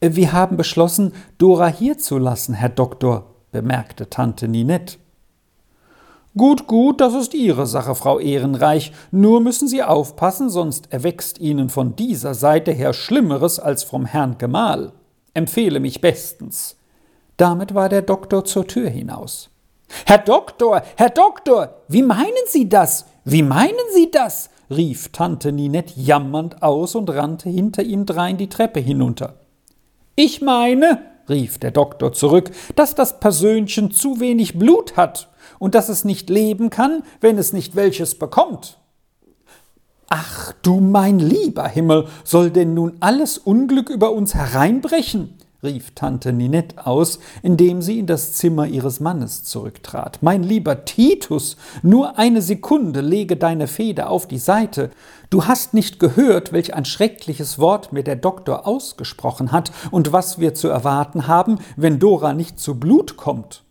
Äh, 0.00 0.10
wir 0.12 0.32
haben 0.32 0.56
beschlossen, 0.56 1.12
Dora 1.38 1.68
hier 1.68 1.98
zu 1.98 2.18
lassen, 2.18 2.54
Herr 2.54 2.68
Doktor, 2.68 3.34
bemerkte 3.52 4.08
Tante 4.10 4.48
Ninette. 4.48 4.98
Gut, 6.36 6.66
gut, 6.66 7.00
das 7.00 7.14
ist 7.14 7.32
Ihre 7.32 7.66
Sache, 7.66 7.94
Frau 7.94 8.18
Ehrenreich. 8.18 8.92
Nur 9.10 9.40
müssen 9.40 9.68
Sie 9.68 9.82
aufpassen, 9.82 10.50
sonst 10.50 10.92
erwächst 10.92 11.38
Ihnen 11.38 11.70
von 11.70 11.96
dieser 11.96 12.34
Seite 12.34 12.72
her 12.72 12.92
Schlimmeres 12.92 13.58
als 13.58 13.84
vom 13.84 14.04
Herrn 14.04 14.36
Gemahl. 14.36 14.92
Empfehle 15.32 15.80
mich 15.80 16.02
bestens. 16.02 16.76
Damit 17.38 17.74
war 17.74 17.88
der 17.88 18.02
Doktor 18.02 18.44
zur 18.44 18.66
Tür 18.66 18.90
hinaus. 18.90 19.48
Herr 20.04 20.18
Doktor, 20.18 20.82
Herr 20.96 21.10
Doktor, 21.10 21.82
wie 21.88 22.02
meinen 22.02 22.32
Sie 22.48 22.68
das? 22.68 23.06
Wie 23.24 23.42
meinen 23.42 23.74
Sie 23.94 24.10
das? 24.10 24.50
Rief 24.70 25.10
Tante 25.10 25.52
Ninette 25.52 25.94
jammernd 25.96 26.62
aus 26.62 26.94
und 26.94 27.10
rannte 27.10 27.48
hinter 27.48 27.82
ihm 27.82 28.06
drein 28.06 28.36
die 28.36 28.48
Treppe 28.48 28.80
hinunter. 28.80 29.34
Ich 30.16 30.40
meine, 30.40 31.00
rief 31.28 31.58
der 31.58 31.70
Doktor 31.70 32.12
zurück, 32.12 32.50
dass 32.74 32.94
das 32.94 33.20
Persönchen 33.20 33.90
zu 33.90 34.20
wenig 34.20 34.58
Blut 34.58 34.96
hat 34.96 35.28
und 35.58 35.74
dass 35.74 35.88
es 35.88 36.04
nicht 36.04 36.30
leben 36.30 36.70
kann, 36.70 37.02
wenn 37.20 37.38
es 37.38 37.52
nicht 37.52 37.76
welches 37.76 38.18
bekommt. 38.18 38.78
Ach 40.08 40.52
du 40.62 40.80
mein 40.80 41.18
lieber 41.18 41.66
Himmel, 41.66 42.06
soll 42.22 42.50
denn 42.50 42.74
nun 42.74 42.96
alles 43.00 43.38
Unglück 43.38 43.90
über 43.90 44.12
uns 44.12 44.34
hereinbrechen? 44.34 45.34
Rief 45.66 45.90
Tante 45.94 46.32
Ninette 46.32 46.86
aus, 46.86 47.18
indem 47.42 47.82
sie 47.82 47.98
in 47.98 48.06
das 48.06 48.32
Zimmer 48.32 48.66
ihres 48.66 49.00
Mannes 49.00 49.44
zurücktrat. 49.44 50.20
Mein 50.22 50.42
lieber 50.42 50.86
Titus, 50.86 51.58
nur 51.82 52.18
eine 52.18 52.40
Sekunde 52.40 53.02
lege 53.02 53.36
deine 53.36 53.66
Feder 53.66 54.08
auf 54.08 54.26
die 54.26 54.38
Seite. 54.38 54.90
Du 55.28 55.44
hast 55.44 55.74
nicht 55.74 55.98
gehört, 55.98 56.52
welch 56.52 56.74
ein 56.74 56.86
schreckliches 56.86 57.58
Wort 57.58 57.92
mir 57.92 58.04
der 58.04 58.16
Doktor 58.16 58.66
ausgesprochen 58.66 59.52
hat 59.52 59.70
und 59.90 60.12
was 60.12 60.38
wir 60.38 60.54
zu 60.54 60.68
erwarten 60.68 61.26
haben, 61.26 61.58
wenn 61.76 61.98
Dora 61.98 62.32
nicht 62.32 62.58
zu 62.58 62.80
Blut 62.80 63.18
kommt. 63.18 63.64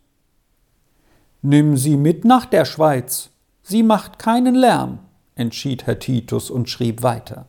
Nimm 1.42 1.76
sie 1.76 1.96
mit 1.96 2.24
nach 2.24 2.44
der 2.44 2.64
Schweiz. 2.64 3.30
Sie 3.62 3.82
macht 3.82 4.18
keinen 4.18 4.54
Lärm, 4.54 4.98
entschied 5.34 5.86
Herr 5.86 5.98
Titus 5.98 6.50
und 6.50 6.68
schrieb 6.68 7.02
weiter. 7.02 7.46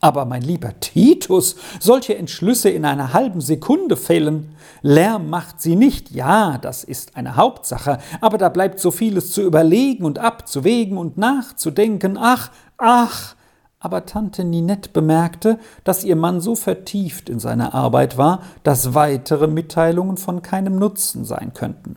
Aber 0.00 0.24
mein 0.24 0.40
lieber 0.40 0.80
Titus, 0.80 1.56
solche 1.78 2.16
Entschlüsse 2.16 2.70
in 2.70 2.86
einer 2.86 3.12
halben 3.12 3.42
Sekunde 3.42 3.96
fällen. 3.96 4.56
Lärm 4.80 5.28
macht 5.28 5.60
sie 5.60 5.76
nicht, 5.76 6.10
ja, 6.10 6.56
das 6.56 6.84
ist 6.84 7.16
eine 7.16 7.36
Hauptsache, 7.36 7.98
aber 8.22 8.38
da 8.38 8.48
bleibt 8.48 8.80
so 8.80 8.90
vieles 8.90 9.32
zu 9.32 9.42
überlegen 9.42 10.04
und 10.04 10.18
abzuwägen 10.18 10.96
und 10.96 11.18
nachzudenken. 11.18 12.16
Ach, 12.18 12.50
ach! 12.78 13.36
Aber 13.78 14.04
Tante 14.04 14.44
Ninette 14.44 14.90
bemerkte, 14.90 15.58
dass 15.84 16.04
ihr 16.04 16.16
Mann 16.16 16.40
so 16.40 16.54
vertieft 16.54 17.28
in 17.28 17.38
seine 17.38 17.72
Arbeit 17.72 18.18
war, 18.18 18.42
dass 18.62 18.94
weitere 18.94 19.46
Mitteilungen 19.46 20.18
von 20.18 20.42
keinem 20.42 20.76
Nutzen 20.76 21.24
sein 21.24 21.52
könnten. 21.54 21.96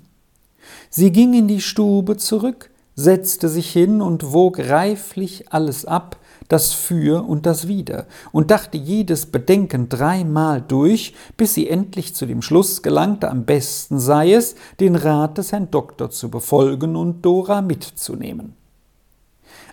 Sie 0.89 1.11
ging 1.11 1.33
in 1.33 1.47
die 1.49 1.59
Stube 1.61 2.15
zurück, 2.15 2.69
setzte 2.95 3.49
sich 3.49 3.69
hin 3.71 4.01
und 4.01 4.31
wog 4.31 4.59
reiflich 4.59 5.51
alles 5.51 5.85
ab, 5.85 6.17
das 6.47 6.73
Für 6.73 7.27
und 7.27 7.45
das 7.45 7.67
Wider, 7.67 8.05
und 8.31 8.51
dachte 8.51 8.77
jedes 8.77 9.25
Bedenken 9.25 9.89
dreimal 9.89 10.61
durch, 10.61 11.13
bis 11.37 11.53
sie 11.53 11.69
endlich 11.69 12.15
zu 12.15 12.25
dem 12.25 12.41
Schluss 12.41 12.81
gelangte, 12.81 13.29
am 13.29 13.45
besten 13.45 13.99
sei 13.99 14.33
es, 14.33 14.55
den 14.79 14.95
Rat 14.95 15.37
des 15.37 15.51
Herrn 15.51 15.71
Doktor 15.71 16.09
zu 16.09 16.29
befolgen 16.29 16.95
und 16.95 17.21
Dora 17.21 17.61
mitzunehmen. 17.61 18.55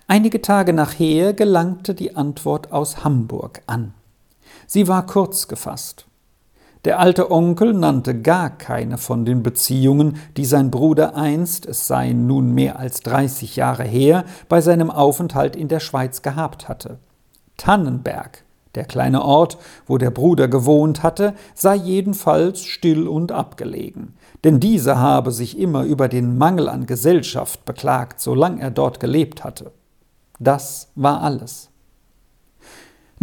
Einige 0.07 0.41
Tage 0.41 0.73
nachher 0.73 1.33
gelangte 1.33 1.93
die 1.93 2.15
Antwort 2.15 2.71
aus 2.71 3.03
Hamburg 3.03 3.61
an. 3.67 3.93
Sie 4.67 4.87
war 4.87 5.05
kurz 5.05 5.47
gefasst. 5.47 6.05
Der 6.83 6.99
alte 6.99 7.29
Onkel 7.29 7.73
nannte 7.73 8.19
gar 8.19 8.49
keine 8.49 8.97
von 8.97 9.23
den 9.23 9.43
Beziehungen, 9.43 10.17
die 10.35 10.45
sein 10.45 10.71
Bruder 10.71 11.15
einst, 11.15 11.67
es 11.67 11.85
seien 11.85 12.25
nun 12.25 12.53
mehr 12.53 12.79
als 12.79 13.01
dreißig 13.01 13.55
Jahre 13.55 13.83
her, 13.83 14.25
bei 14.49 14.61
seinem 14.61 14.89
Aufenthalt 14.89 15.55
in 15.55 15.67
der 15.67 15.79
Schweiz 15.79 16.23
gehabt 16.23 16.67
hatte. 16.67 16.97
Tannenberg, 17.57 18.43
der 18.73 18.85
kleine 18.85 19.23
Ort, 19.23 19.59
wo 19.85 19.99
der 19.99 20.09
Bruder 20.09 20.47
gewohnt 20.47 21.03
hatte, 21.03 21.35
sei 21.53 21.75
jedenfalls 21.75 22.63
still 22.63 23.07
und 23.07 23.31
abgelegen, 23.31 24.15
denn 24.43 24.59
dieser 24.59 24.97
habe 24.97 25.31
sich 25.31 25.59
immer 25.59 25.83
über 25.83 26.07
den 26.07 26.39
Mangel 26.39 26.67
an 26.67 26.87
Gesellschaft 26.87 27.63
beklagt, 27.63 28.19
solange 28.19 28.59
er 28.61 28.71
dort 28.71 28.99
gelebt 28.99 29.43
hatte. 29.43 29.71
Das 30.39 30.89
war 30.95 31.21
alles. 31.21 31.70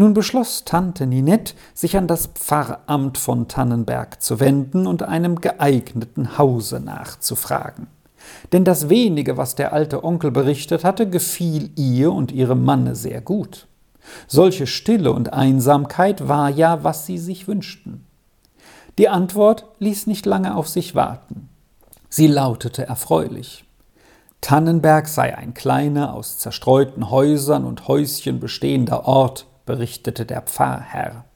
Nun 0.00 0.14
beschloss 0.14 0.64
Tante 0.64 1.08
Ninette, 1.08 1.54
sich 1.74 1.96
an 1.96 2.06
das 2.06 2.28
Pfarramt 2.28 3.18
von 3.18 3.48
Tannenberg 3.48 4.22
zu 4.22 4.38
wenden 4.38 4.87
und 4.87 5.02
einem 5.02 5.40
geeigneten 5.40 6.38
Hause 6.38 6.78
nachzufragen. 6.78 7.88
Denn 8.52 8.64
das 8.64 8.88
wenige, 8.88 9.37
was 9.37 9.56
der 9.56 9.72
alte 9.72 10.04
Onkel 10.04 10.30
berichtet 10.30 10.84
hatte, 10.84 11.11
gefiel 11.11 11.70
ihr 11.74 12.12
und 12.12 12.30
ihrem 12.30 12.64
Manne 12.64 12.94
sehr 12.94 13.20
gut. 13.20 13.66
Solche 14.28 14.68
Stille 14.68 15.11
und 15.11 15.32
Einsamkeit 15.32 16.28
war 16.28 16.48
ja, 16.48 16.84
was 16.84 17.04
sie 17.04 17.18
sich 17.18 17.48
wünschten. 17.48 18.06
Die 18.98 19.08
Antwort 19.08 19.66
ließ 19.80 20.06
nicht 20.06 20.26
lange 20.26 20.54
auf 20.54 20.68
sich 20.68 20.94
warten. 20.94 21.48
Sie 22.08 22.28
lautete 22.28 22.87
erfreulich. 22.87 23.64
Tannenberg 24.42 25.08
sei 25.08 25.37
ein 25.37 25.54
kleiner, 25.54 26.14
aus 26.14 26.38
zerstreuten 26.38 27.11
Häusern 27.11 27.64
und 27.64 27.88
Häuschen 27.88 28.38
bestehender 28.38 29.04
Ort, 29.08 29.47
berichtete 29.68 30.24
der 30.24 30.40
Pfarrherr. 30.40 31.26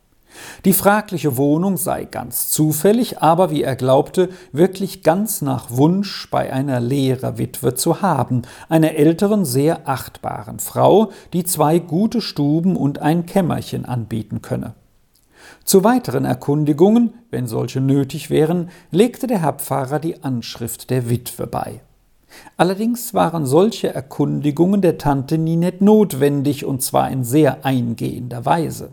Die 0.64 0.72
fragliche 0.72 1.36
Wohnung 1.36 1.76
sei 1.76 2.06
ganz 2.06 2.48
zufällig, 2.48 3.20
aber 3.20 3.50
wie 3.50 3.62
er 3.62 3.76
glaubte, 3.76 4.30
wirklich 4.52 5.02
ganz 5.02 5.42
nach 5.42 5.70
Wunsch 5.70 6.30
bei 6.30 6.50
einer 6.50 6.80
Lehrerwitwe 6.80 7.74
zu 7.74 8.00
haben, 8.00 8.40
einer 8.70 8.94
älteren, 8.94 9.44
sehr 9.44 9.86
achtbaren 9.86 10.58
Frau, 10.58 11.12
die 11.34 11.44
zwei 11.44 11.78
gute 11.78 12.22
Stuben 12.22 12.74
und 12.74 13.00
ein 13.00 13.26
Kämmerchen 13.26 13.84
anbieten 13.84 14.40
könne. 14.40 14.72
Zu 15.64 15.84
weiteren 15.84 16.24
Erkundigungen, 16.24 17.12
wenn 17.30 17.46
solche 17.46 17.82
nötig 17.82 18.30
wären, 18.30 18.70
legte 18.90 19.26
der 19.26 19.42
Herr 19.42 19.52
Pfarrer 19.52 19.98
die 19.98 20.24
Anschrift 20.24 20.88
der 20.88 21.10
Witwe 21.10 21.46
bei. 21.46 21.82
Allerdings 22.56 23.14
waren 23.14 23.46
solche 23.46 23.94
Erkundigungen 23.94 24.80
der 24.80 24.98
Tante 24.98 25.38
Ninette 25.38 25.84
notwendig, 25.84 26.64
und 26.64 26.82
zwar 26.82 27.10
in 27.10 27.24
sehr 27.24 27.64
eingehender 27.64 28.44
Weise. 28.44 28.90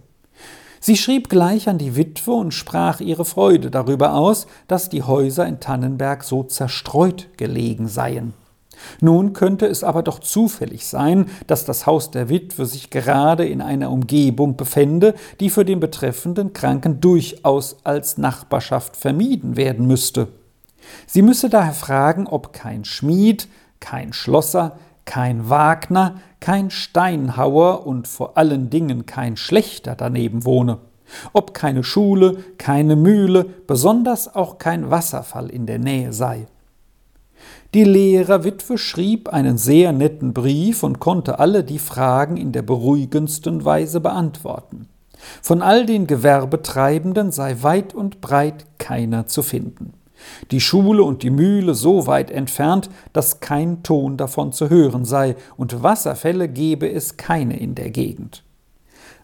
Sie 0.81 0.95
schrieb 0.95 1.29
gleich 1.29 1.67
an 1.67 1.77
die 1.77 1.95
Witwe 1.95 2.31
und 2.31 2.53
sprach 2.53 3.01
ihre 3.01 3.25
Freude 3.25 3.69
darüber 3.69 4.13
aus, 4.13 4.47
dass 4.67 4.89
die 4.89 5.03
Häuser 5.03 5.45
in 5.45 5.59
Tannenberg 5.59 6.23
so 6.23 6.43
zerstreut 6.43 7.27
gelegen 7.37 7.87
seien. 7.87 8.33
Nun 9.01 9.33
könnte 9.33 9.65
es 9.65 9.83
aber 9.83 10.03
doch 10.03 10.19
zufällig 10.19 10.87
sein, 10.87 11.25
dass 11.47 11.65
das 11.65 11.85
Haus 11.85 12.11
der 12.11 12.29
Witwe 12.29 12.65
sich 12.65 12.89
gerade 12.89 13.45
in 13.45 13.61
einer 13.61 13.91
Umgebung 13.91 14.55
befände, 14.55 15.15
die 15.41 15.49
für 15.49 15.65
den 15.65 15.81
betreffenden 15.81 16.53
Kranken 16.53 17.01
durchaus 17.01 17.77
als 17.83 18.17
Nachbarschaft 18.17 18.95
vermieden 18.95 19.57
werden 19.57 19.85
müsste. 19.85 20.29
Sie 21.07 21.21
müsse 21.21 21.49
daher 21.49 21.73
fragen, 21.73 22.27
ob 22.27 22.53
kein 22.53 22.85
Schmied, 22.85 23.47
kein 23.79 24.13
Schlosser, 24.13 24.77
kein 25.05 25.49
Wagner, 25.49 26.19
kein 26.39 26.69
Steinhauer 26.69 27.87
und 27.87 28.07
vor 28.07 28.37
allen 28.37 28.69
Dingen 28.69 29.07
kein 29.07 29.37
Schlechter 29.37 29.95
daneben 29.95 30.45
wohne, 30.45 30.77
ob 31.33 31.55
keine 31.55 31.83
Schule, 31.83 32.43
keine 32.59 32.95
Mühle, 32.95 33.43
besonders 33.43 34.35
auch 34.35 34.59
kein 34.59 34.91
Wasserfall 34.91 35.49
in 35.49 35.65
der 35.65 35.79
Nähe 35.79 36.13
sei. 36.13 36.45
Die 37.73 37.83
Lehrerwitwe 37.83 38.77
schrieb 38.77 39.29
einen 39.29 39.57
sehr 39.57 39.93
netten 39.93 40.33
Brief 40.33 40.83
und 40.83 40.99
konnte 40.99 41.39
alle 41.39 41.63
die 41.63 41.79
Fragen 41.79 42.37
in 42.37 42.51
der 42.51 42.61
beruhigendsten 42.61 43.65
Weise 43.65 43.99
beantworten. 44.01 44.87
Von 45.41 45.61
all 45.61 45.85
den 45.85 46.07
Gewerbetreibenden 46.07 47.31
sei 47.31 47.57
weit 47.61 47.93
und 47.93 48.21
breit 48.21 48.65
keiner 48.77 49.25
zu 49.25 49.41
finden 49.41 49.93
die 50.51 50.61
Schule 50.61 51.03
und 51.03 51.23
die 51.23 51.29
Mühle 51.29 51.73
so 51.73 52.07
weit 52.07 52.31
entfernt, 52.31 52.89
dass 53.13 53.39
kein 53.39 53.83
Ton 53.83 54.17
davon 54.17 54.51
zu 54.51 54.69
hören 54.69 55.05
sei, 55.05 55.35
und 55.57 55.83
Wasserfälle 55.83 56.47
gebe 56.47 56.91
es 56.91 57.17
keine 57.17 57.59
in 57.59 57.75
der 57.75 57.89
Gegend. 57.89 58.43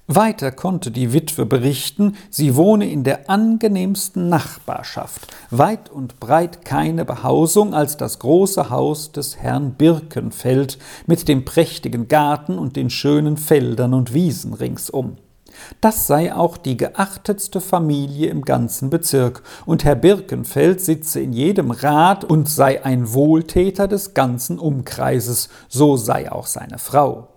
Weiter 0.08 0.52
konnte 0.52 0.92
die 0.92 1.14
Witwe 1.14 1.48
berichten, 1.48 2.16
sie 2.30 2.56
wohne 2.56 2.88
in 2.88 3.04
der 3.04 3.28
angenehmsten 3.28 4.30
Nachbarschaft, 4.30 5.34
weit 5.50 5.90
und 5.90 6.20
breit 6.20 6.64
keine 6.64 7.06
Behausung 7.06 7.74
als 7.74 7.98
das 7.98 8.20
große 8.20 8.70
Haus 8.70 9.12
des 9.12 9.38
Herrn 9.38 9.74
Birkenfeld 9.74 10.78
mit 11.08 11.28
dem 11.28 11.44
prächtigen 11.44 12.08
Garten 12.08 12.60
und 12.60 12.76
den 12.76 12.92
schönen 12.92 13.38
Feldern 13.38 13.96
und 13.96 14.14
Wiesen 14.14 14.54
ringsum. 14.54 15.18
Das 15.82 16.08
sei 16.08 16.34
auch 16.34 16.58
die 16.58 16.78
geachtetste 16.78 17.62
Familie 17.62 18.30
im 18.30 18.44
ganzen 18.44 18.90
Bezirk, 18.90 19.44
und 19.66 19.84
Herr 19.84 19.96
Birkenfeld 19.96 20.82
sitze 20.82 21.20
in 21.20 21.34
jedem 21.34 21.72
Rat 21.72 22.24
und 22.24 22.50
sei 22.50 22.84
ein 22.84 23.14
Wohltäter 23.14 23.88
des 23.88 24.14
ganzen 24.14 24.60
Umkreises, 24.60 25.50
so 25.68 25.98
sei 25.98 26.32
auch 26.32 26.48
seine 26.48 26.80
Frau. 26.80 27.28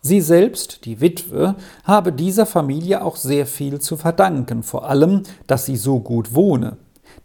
Sie 0.00 0.20
selbst, 0.20 0.84
die 0.84 1.00
Witwe, 1.00 1.56
habe 1.84 2.12
dieser 2.12 2.46
Familie 2.46 3.04
auch 3.04 3.16
sehr 3.16 3.46
viel 3.46 3.80
zu 3.80 3.96
verdanken, 3.96 4.62
vor 4.62 4.88
allem, 4.88 5.24
dass 5.46 5.66
sie 5.66 5.76
so 5.76 5.98
gut 6.00 6.34
wohne. 6.34 6.76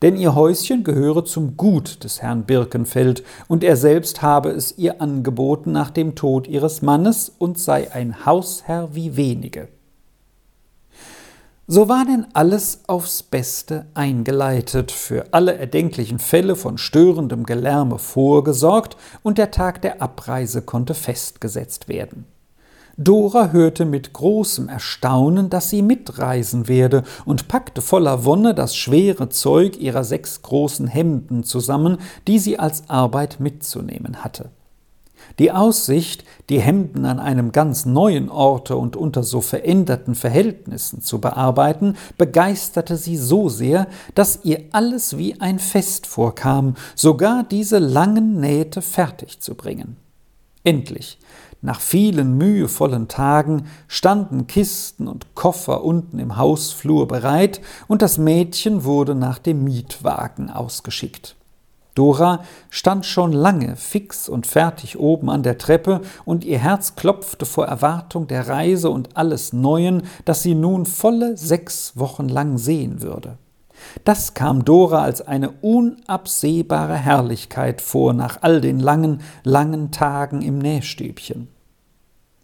Denn 0.02 0.18
ihr 0.18 0.36
Häuschen 0.36 0.84
gehöre 0.84 1.24
zum 1.24 1.56
Gut 1.56 2.04
des 2.04 2.22
Herrn 2.22 2.44
Birkenfeld, 2.44 3.24
und 3.48 3.64
er 3.64 3.78
selbst 3.78 4.22
habe 4.22 4.50
es 4.50 4.78
ihr 4.78 5.02
angeboten 5.02 5.72
nach 5.72 5.92
dem 5.92 6.16
Tod 6.16 6.48
ihres 6.48 6.82
Mannes 6.82 7.32
und 7.38 7.60
sei 7.60 7.92
ein 7.94 8.26
Hausherr 8.26 8.90
wie 8.94 9.16
wenige. 9.16 9.70
So 11.76 11.90
war 11.90 12.06
denn 12.06 12.28
alles 12.34 12.82
aufs 12.86 13.24
Beste 13.24 13.88
eingeleitet, 13.96 14.92
für 14.92 15.26
alle 15.32 15.58
erdenklichen 15.58 16.20
Fälle 16.20 16.56
von 16.56 16.78
störendem 16.78 17.48
Gelärme 17.48 17.98
vorgesorgt, 17.98 18.96
und 19.24 19.40
der 19.40 19.50
Tag 19.50 19.82
der 19.82 20.00
Abreise 20.00 20.62
konnte 20.62 20.94
festgesetzt 20.94 21.88
werden. 21.88 22.26
Dora 22.96 23.50
hörte 23.50 23.86
mit 23.86 24.14
großem 24.14 24.70
Erstaunen, 24.70 25.50
dass 25.50 25.72
sie 25.72 25.82
mitreisen 25.82 26.68
werde, 26.68 27.02
und 27.26 27.48
packte 27.48 27.82
voller 27.82 28.24
Wonne 28.24 28.54
das 28.54 28.76
schwere 28.76 29.30
Zeug 29.30 29.76
ihrer 29.80 30.04
sechs 30.04 30.44
großen 30.44 30.86
Hemden 30.86 31.44
zusammen, 31.44 31.98
die 32.28 32.38
sie 32.38 32.60
als 32.60 32.88
Arbeit 32.88 33.40
mitzunehmen 33.40 34.24
hatte. 34.24 34.52
Die 35.40 35.52
Aussicht, 35.52 36.24
die 36.50 36.62
Hemden 36.62 37.06
an 37.06 37.20
einem 37.20 37.52
ganz 37.52 37.86
neuen 37.86 38.30
Orte 38.30 38.76
und 38.76 38.96
unter 38.96 39.24
so 39.24 39.42
veränderten 39.42 40.14
Verhältnissen 40.14 41.02
zu 41.02 41.20
bearbeiten, 41.20 41.96
begeisterte 42.18 42.98
sie 42.98 43.18
so 43.18 43.50
sehr, 43.50 43.88
dass 44.14 44.42
ihr 44.44 44.66
alles 44.72 45.18
wie 45.18 45.40
ein 45.42 45.58
Fest 45.58 46.06
vorkam, 46.06 46.76
sogar 46.96 47.44
diese 47.44 47.80
langen 47.80 48.40
Nähte 48.40 48.82
fertig 48.82 49.40
zu 49.40 49.56
bringen. 49.56 49.98
Endlich, 50.64 51.18
nach 51.62 51.80
vielen 51.80 52.38
mühevollen 52.38 53.08
Tagen, 53.08 53.68
standen 53.88 54.48
Kisten 54.48 55.08
und 55.08 55.34
Koffer 55.34 55.84
unten 55.84 56.20
im 56.20 56.38
Hausflur 56.38 57.08
bereit, 57.08 57.62
und 57.88 58.02
das 58.02 58.18
Mädchen 58.18 58.84
wurde 58.84 59.16
nach 59.16 59.40
dem 59.40 59.64
Mietwagen 59.64 60.50
ausgeschickt. 60.50 61.36
Dora 61.96 62.44
stand 62.70 63.06
schon 63.06 63.32
lange 63.32 63.76
fix 63.76 64.28
und 64.28 64.48
fertig 64.48 64.98
oben 64.98 65.30
an 65.30 65.44
der 65.44 65.58
Treppe, 65.58 66.02
und 66.26 66.44
ihr 66.44 66.58
Herz 66.58 66.96
klopfte 66.96 67.46
vor 67.46 67.68
Erwartung 67.68 68.28
der 68.28 68.48
Reise 68.48 68.90
und 68.90 69.16
alles 69.16 69.54
Neuen, 69.54 70.04
das 70.26 70.42
sie 70.42 70.56
nun 70.56 70.86
volle 70.86 71.38
sechs 71.38 71.98
Wochen 71.98 72.30
lang 72.30 72.58
sehen 72.58 73.02
würde. 73.02 73.38
Das 74.06 74.34
kam 74.34 74.66
Dora 74.66 75.04
als 75.04 75.22
eine 75.22 75.52
unabsehbare 75.62 76.96
Herrlichkeit 76.96 77.82
vor 77.82 78.14
nach 78.14 78.40
all 78.42 78.62
den 78.62 78.80
langen, 78.80 79.22
langen 79.44 79.92
Tagen 79.92 80.42
im 80.42 80.58
Nähstübchen. 80.58 81.53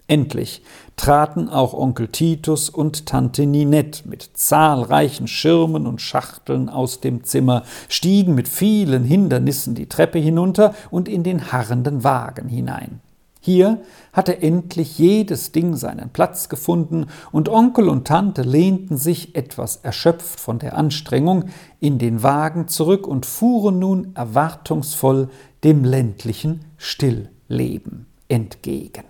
Endlich 0.10 0.64
traten 0.98 1.50
auch 1.50 1.76
Onkel 1.76 2.08
Titus 2.08 2.72
und 2.72 3.06
Tante 3.06 3.46
Ninette 3.46 4.10
mit 4.10 4.32
zahlreichen 4.34 5.28
Schirmen 5.28 5.86
und 5.86 6.02
Schachteln 6.02 6.68
aus 6.68 7.00
dem 7.00 7.24
Zimmer, 7.24 7.62
stiegen 7.90 8.34
mit 8.34 8.48
vielen 8.48 9.04
Hindernissen 9.04 9.76
die 9.76 9.88
Treppe 9.88 10.18
hinunter 10.18 10.74
und 10.90 11.08
in 11.08 11.22
den 11.22 11.52
harrenden 11.52 12.04
Wagen 12.04 12.50
hinein. 12.50 13.02
Hier 13.40 13.84
hatte 14.12 14.42
endlich 14.42 14.98
jedes 14.98 15.52
Ding 15.52 15.76
seinen 15.76 16.10
Platz 16.10 16.50
gefunden, 16.50 17.06
und 17.32 17.48
Onkel 17.48 17.88
und 17.88 18.08
Tante 18.08 18.42
lehnten 18.42 18.98
sich 18.98 19.36
etwas 19.36 19.76
erschöpft 19.76 20.40
von 20.40 20.58
der 20.58 20.76
Anstrengung 20.76 21.46
in 21.80 22.00
den 22.00 22.24
Wagen 22.24 22.68
zurück 22.68 23.06
und 23.06 23.28
fuhren 23.28 23.78
nun 23.78 24.16
erwartungsvoll 24.16 25.30
dem 25.64 25.86
ländlichen 25.86 26.66
Stillleben 26.78 28.08
entgegen. 28.28 29.04